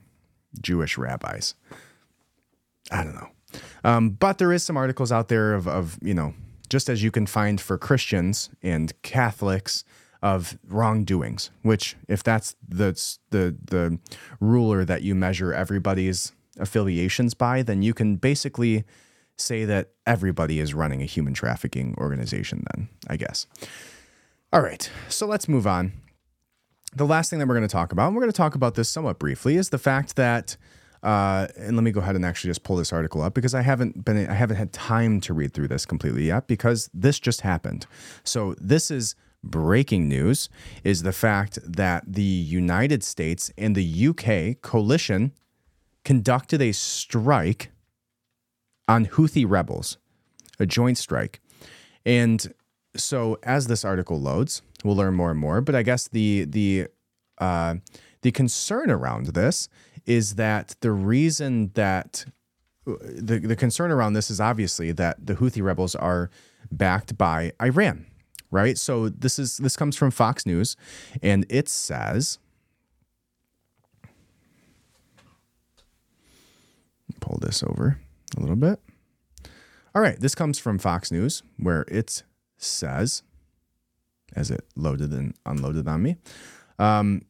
[0.62, 1.56] Jewish rabbis.
[2.92, 3.30] I don't know.
[3.84, 6.34] Um, but there is some articles out there of, of, you know,
[6.70, 9.84] just as you can find for Christians and Catholics
[10.22, 12.92] of wrongdoings, which if that's the
[13.30, 13.98] the the
[14.40, 18.84] ruler that you measure everybody's affiliations by, then you can basically
[19.38, 23.48] say that everybody is running a human trafficking organization then, I guess.
[24.52, 25.94] All right, so let's move on.
[26.94, 28.76] The last thing that we're going to talk about, and we're going to talk about
[28.76, 30.58] this somewhat briefly, is the fact that
[31.04, 33.62] uh, and let me go ahead and actually just pull this article up because I
[33.62, 37.42] haven't been I haven't had time to read through this completely yet because this just
[37.42, 37.86] happened.
[38.24, 40.50] So this is breaking news
[40.84, 45.32] is the fact that the United States and the UK coalition
[46.04, 47.72] conducted a strike
[48.88, 49.98] on Houthi rebels,
[50.60, 51.40] a joint strike.
[52.06, 52.54] And
[52.96, 56.88] so as this article loads, we'll learn more and more, but I guess the the
[57.38, 57.76] uh,
[58.22, 59.70] the concern around this
[60.10, 62.26] is that the reason that
[62.86, 66.32] the, the concern around this is obviously that the Houthi rebels are
[66.72, 68.08] backed by Iran,
[68.50, 68.76] right?
[68.76, 70.76] So this is this comes from Fox News,
[71.22, 72.40] and it says.
[77.20, 78.00] Pull this over
[78.36, 78.80] a little bit.
[79.94, 82.24] All right, this comes from Fox News, where it
[82.58, 83.22] says,
[84.36, 86.16] as it loaded and unloaded on me,
[86.80, 87.24] um,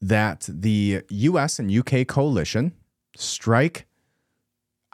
[0.00, 2.72] that the US and UK coalition
[3.16, 3.86] strike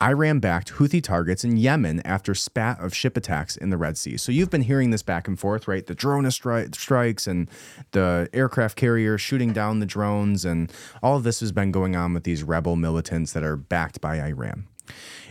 [0.02, 4.18] Iran backed Houthi targets in Yemen after spat of ship attacks in the Red Sea.
[4.18, 5.86] So you've been hearing this back and forth, right?
[5.86, 7.50] The drone stri- strikes and
[7.92, 10.70] the aircraft carrier shooting down the drones, and
[11.02, 14.20] all of this has been going on with these rebel militants that are backed by
[14.20, 14.66] Iran.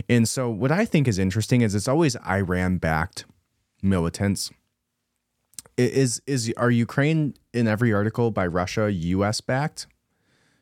[0.10, 3.26] And so, what I think is interesting is it's always Iran backed
[3.84, 4.52] militants.
[5.78, 9.42] Is is are Ukraine in every article by Russia U.S.
[9.42, 9.88] backed?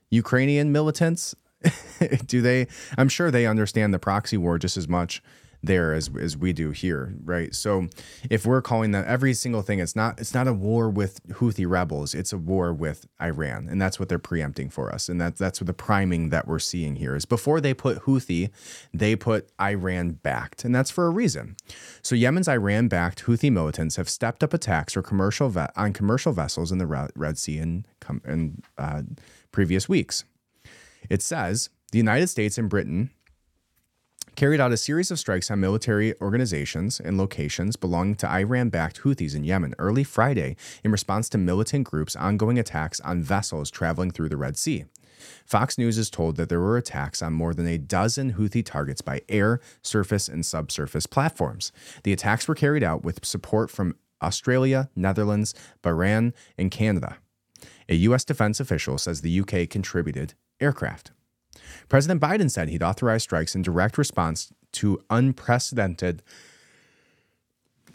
[0.10, 1.35] Ukrainian militants?
[2.26, 2.68] do they?
[2.98, 5.22] I'm sure they understand the proxy war just as much
[5.64, 7.56] there as as we do here, right?
[7.56, 7.88] So
[8.30, 11.68] if we're calling that every single thing, it's not it's not a war with Houthi
[11.68, 15.40] rebels, it's a war with Iran, and that's what they're preempting for us, and that's
[15.40, 17.26] that's what the priming that we're seeing here is.
[17.26, 18.49] Before they put Houthi,
[18.94, 21.56] they put Iran backed, and that's for a reason.
[22.02, 26.34] So Yemen's Iran backed Houthi militants have stepped up attacks or commercial ve- on commercial
[26.34, 27.85] vessels in the Red Sea in
[28.26, 29.03] in uh,
[29.52, 30.26] previous weeks.
[31.10, 33.11] It says the United States and Britain
[34.35, 39.01] carried out a series of strikes on military organizations and locations belonging to Iran backed
[39.01, 44.11] Houthis in Yemen early Friday in response to militant groups' ongoing attacks on vessels traveling
[44.11, 44.85] through the Red Sea.
[45.45, 49.01] Fox News is told that there were attacks on more than a dozen Houthi targets
[49.01, 51.72] by air, surface, and subsurface platforms.
[52.03, 57.18] The attacks were carried out with support from Australia, Netherlands, Bahrain, and Canada.
[57.89, 58.23] A U.S.
[58.26, 61.11] defense official says the UK contributed aircraft.
[61.89, 66.23] President Biden said he'd authorize strikes in direct response to unprecedented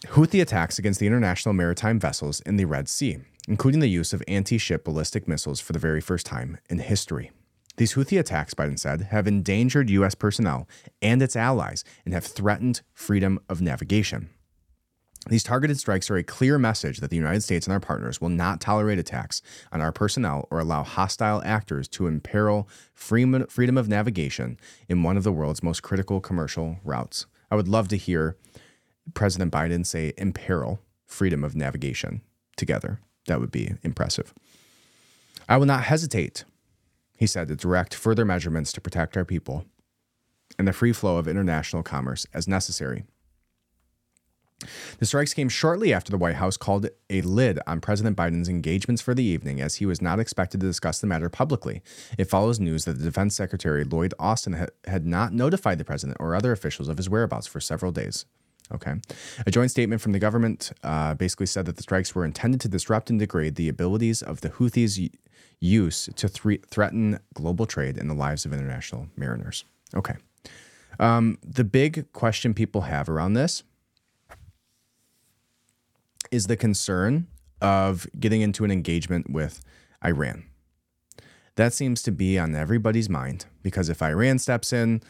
[0.07, 3.19] Houthi attacks against the international maritime vessels in the Red Sea,
[3.49, 7.33] including the use of anti ship ballistic missiles for the very first time in history.
[7.79, 10.15] These Houthi attacks, Biden said, have endangered U.S.
[10.15, 10.69] personnel
[11.03, 14.31] and its allies and have threatened freedom of navigation.
[15.27, 18.31] These targeted strikes are a clear message that the United States and our partners will
[18.31, 19.43] not tolerate attacks
[19.73, 24.59] on our personnel or allow hostile actors to imperil freedom of navigation
[24.89, 27.27] in one of the world's most critical commercial routes.
[27.51, 28.37] I would love to hear
[29.13, 32.23] President Biden say imperil freedom of navigation
[32.57, 33.01] together.
[33.27, 34.33] That would be impressive.
[35.49, 36.45] I will not hesitate,
[37.17, 39.65] he said, to direct further measurements to protect our people
[40.59, 43.05] and the free flow of international commerce as necessary.
[44.99, 49.01] The strikes came shortly after the White House called a lid on President Biden's engagements
[49.01, 51.81] for the evening, as he was not expected to discuss the matter publicly.
[52.19, 56.17] It follows news that the Defense Secretary Lloyd Austin ha- had not notified the president
[56.19, 58.27] or other officials of his whereabouts for several days.
[58.73, 58.95] Okay.
[59.47, 62.69] A joint statement from the government uh, basically said that the strikes were intended to
[62.69, 65.11] disrupt and degrade the abilities of the Houthis' y-
[65.61, 69.65] use to thre- threaten global trade and the lives of international mariners.
[69.95, 70.17] Okay.
[71.01, 73.63] Um, the big question people have around this
[76.31, 77.27] is the concern
[77.61, 79.63] of getting into an engagement with
[80.05, 80.45] Iran.
[81.57, 85.03] That seems to be on everybody's mind because if Iran steps in,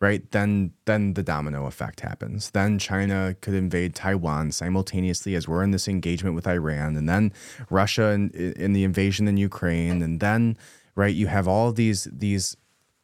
[0.00, 2.50] right, then then the domino effect happens.
[2.50, 7.32] Then China could invade Taiwan simultaneously as we're in this engagement with Iran, and then
[7.68, 10.56] Russia in, in the invasion in Ukraine, and then
[10.94, 12.56] right, you have all these these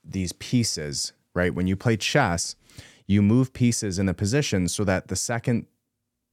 [0.05, 1.55] these pieces, right?
[1.55, 2.55] When you play chess,
[3.07, 5.67] you move pieces in a position so that the second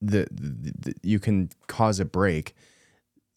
[0.02, 2.56] the, the, the you can cause a break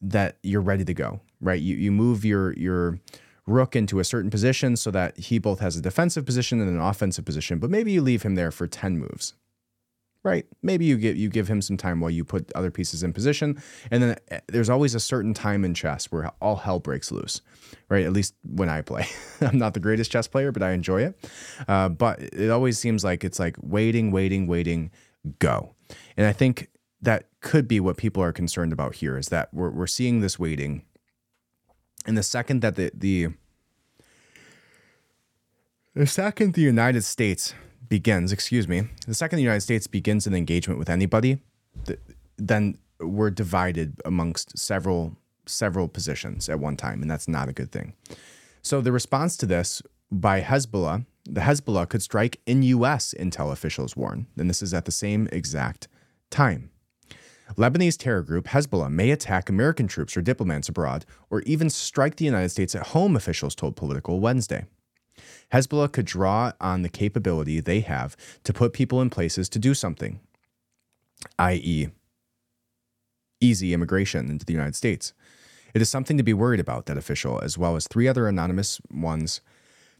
[0.01, 1.61] that you're ready to go right?
[1.61, 2.99] You you move your your
[3.47, 6.81] rook into a certain position so that he both has a defensive position and an
[6.81, 9.35] offensive position but maybe you leave him there for 10 moves
[10.23, 10.47] right?
[10.62, 13.62] Maybe you give you give him some time while you put other pieces in position.
[13.91, 17.43] And then eh, there's always a certain time in chess where all hell breaks loose
[17.91, 18.07] right?
[18.07, 19.07] At least when i play.
[19.43, 21.31] I'm not the greatest chess player but i enjoy it.
[21.69, 24.91] Uh, but it always seems like it's like waiting waiting waiting
[25.39, 25.73] go
[26.16, 26.69] and I think
[27.02, 30.39] that could be what people are concerned about here is that we're, we're seeing this
[30.39, 30.85] waiting.
[32.06, 33.28] And the second that the, the
[35.94, 37.55] the second the United States
[37.89, 41.39] begins, excuse me, the second the United States begins an engagement with anybody,
[41.86, 42.01] th-
[42.36, 45.16] then we're divided amongst several
[45.47, 47.94] several positions at one time, and that's not a good thing.
[48.62, 53.14] So the response to this by Hezbollah, the Hezbollah could strike in U.S.
[53.18, 55.88] intel officials warn, and this is at the same exact
[56.30, 56.70] time.
[57.56, 62.24] Lebanese terror group Hezbollah may attack American troops or diplomats abroad, or even strike the
[62.24, 64.66] United States at home, officials told Politico Wednesday.
[65.52, 69.74] Hezbollah could draw on the capability they have to put people in places to do
[69.74, 70.20] something,
[71.38, 71.88] i.e.,
[73.40, 75.12] easy immigration into the United States.
[75.74, 78.80] It is something to be worried about, that official, as well as three other anonymous
[78.90, 79.40] ones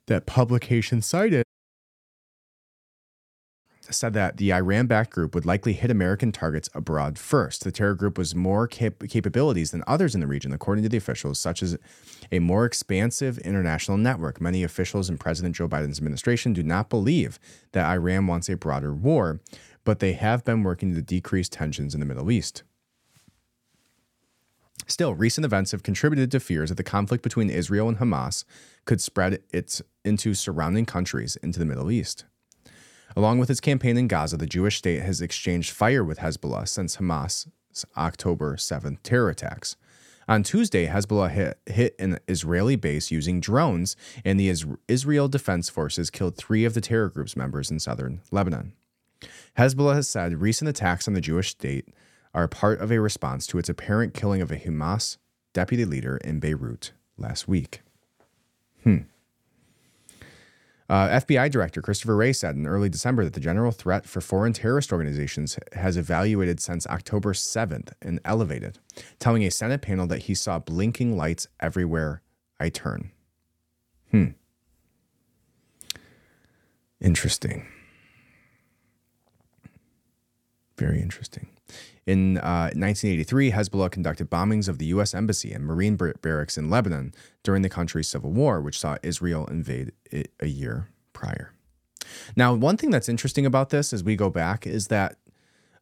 [0.07, 1.45] that publication cited
[3.93, 7.65] said that the Iran backed group would likely hit American targets abroad first.
[7.65, 10.97] The terror group was more cap- capabilities than others in the region, according to the
[10.97, 11.77] officials, such as
[12.33, 14.41] a more expansive international network.
[14.41, 17.39] Many officials in President Joe Biden's administration do not believe
[17.73, 19.41] that Iran wants a broader war,
[19.85, 22.63] but they have been working to decrease tensions in the Middle East.
[24.87, 28.45] Still, recent events have contributed to fears that the conflict between Israel and Hamas
[28.85, 32.25] could spread its into surrounding countries into the Middle East.
[33.17, 36.97] Along with its campaign in Gaza, the Jewish state has exchanged fire with Hezbollah since
[36.97, 37.47] Hamas'
[37.97, 39.77] October 7th terror attacks.
[40.27, 43.95] On Tuesday, Hezbollah hit, hit an Israeli base using drones,
[44.25, 44.53] and the
[44.89, 48.73] Israel Defense Forces killed three of the terror group's members in southern Lebanon.
[49.59, 51.89] Hezbollah has said recent attacks on the Jewish state
[52.33, 55.19] are part of a response to its apparent killing of a Hamas
[55.53, 57.83] deputy leader in Beirut last week.
[58.83, 58.99] Hmm.
[60.89, 64.53] Uh, FBI Director Christopher Wray said in early December that the general threat for foreign
[64.53, 68.79] terrorist organizations has evaluated since October 7th and elevated,
[69.19, 72.21] telling a Senate panel that he saw blinking lights everywhere
[72.61, 73.11] I turn.
[74.11, 74.27] Hmm.
[77.01, 77.67] Interesting.
[80.77, 81.49] Very interesting.
[82.07, 85.15] In uh, 1983, Hezbollah conducted bombings of the U.S.
[85.15, 89.93] Embassy and Marine barracks in Lebanon during the country's civil war, which saw Israel invade
[90.11, 91.53] it a year prior.
[92.37, 95.17] Now, one thing that's interesting about this as we go back is that,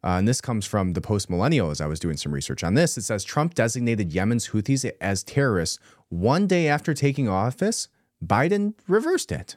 [0.04, 2.74] uh, and this comes from the post millennial as I was doing some research on
[2.74, 7.88] this, it says Trump designated Yemen's Houthis as terrorists one day after taking office.
[8.24, 9.56] Biden reversed it.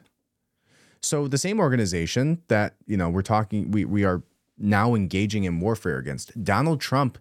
[1.00, 4.22] So the same organization that, you know, we're talking, we, we are
[4.58, 6.42] now engaging in warfare against.
[6.42, 7.18] Donald Trump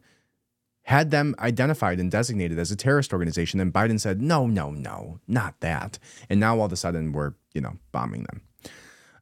[0.83, 3.59] had them identified and designated as a terrorist organization.
[3.59, 5.97] And Biden said, no, no, no, not that.
[6.29, 8.41] And now all of a sudden we're, you know, bombing them.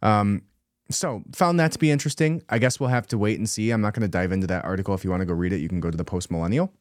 [0.01, 0.41] Um,
[0.89, 2.43] so found that to be interesting.
[2.49, 3.71] I guess we'll have to wait and see.
[3.71, 4.93] I'm not going to dive into that article.
[4.93, 6.73] If you want to go read it, you can go to the post millennial.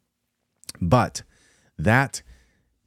[0.80, 1.22] But
[1.78, 2.22] that,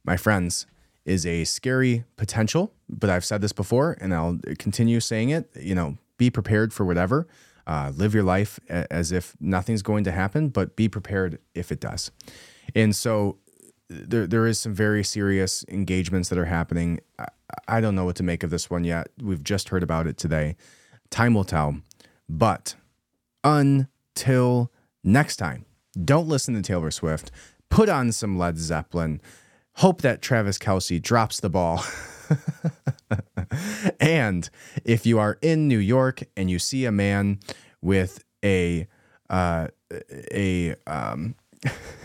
[0.04, 0.66] my friends,
[1.06, 2.74] is a scary potential.
[2.90, 5.48] But I've said this before and I'll continue saying it.
[5.58, 7.26] You know, be prepared for whatever.
[7.66, 11.80] Uh, live your life as if nothing's going to happen, but be prepared if it
[11.80, 12.12] does.
[12.74, 13.38] And so
[13.88, 17.00] there, there is some very serious engagements that are happening.
[17.18, 17.26] I,
[17.68, 19.08] I don't know what to make of this one yet.
[19.20, 20.56] We've just heard about it today.
[21.10, 21.76] Time will tell.
[22.28, 22.74] But
[23.44, 24.72] until
[25.04, 25.66] next time,
[26.04, 27.30] don't listen to Taylor Swift.
[27.68, 29.20] Put on some Led Zeppelin.
[29.76, 31.84] Hope that Travis Kelce drops the ball.
[34.00, 34.50] and
[34.84, 37.38] if you are in New York and you see a man
[37.80, 38.86] with a
[39.28, 39.68] uh,
[40.32, 41.34] a um,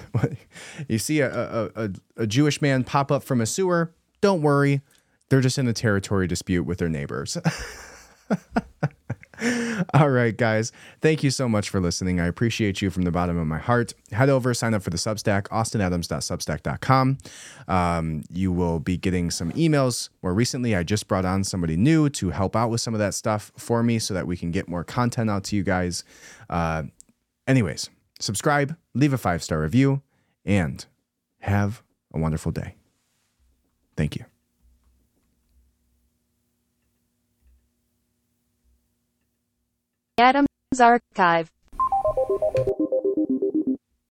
[0.88, 4.81] you see a, a, a Jewish man pop up from a sewer, don't worry,
[5.30, 7.38] they're just in a territory dispute with their neighbors.
[9.93, 10.72] All right, guys.
[11.01, 12.19] Thank you so much for listening.
[12.19, 13.93] I appreciate you from the bottom of my heart.
[14.11, 17.18] Head over, sign up for the Substack, austinadams.substack.com.
[17.68, 20.09] Um, you will be getting some emails.
[20.22, 23.13] More recently, I just brought on somebody new to help out with some of that
[23.13, 26.03] stuff for me so that we can get more content out to you guys.
[26.49, 26.84] Uh,
[27.47, 27.89] anyways,
[28.19, 30.01] subscribe, leave a five star review,
[30.45, 30.85] and
[31.39, 31.81] have
[32.13, 32.76] a wonderful day.
[33.95, 34.26] Thank you.
[40.22, 40.48] Adams
[40.80, 41.49] Archive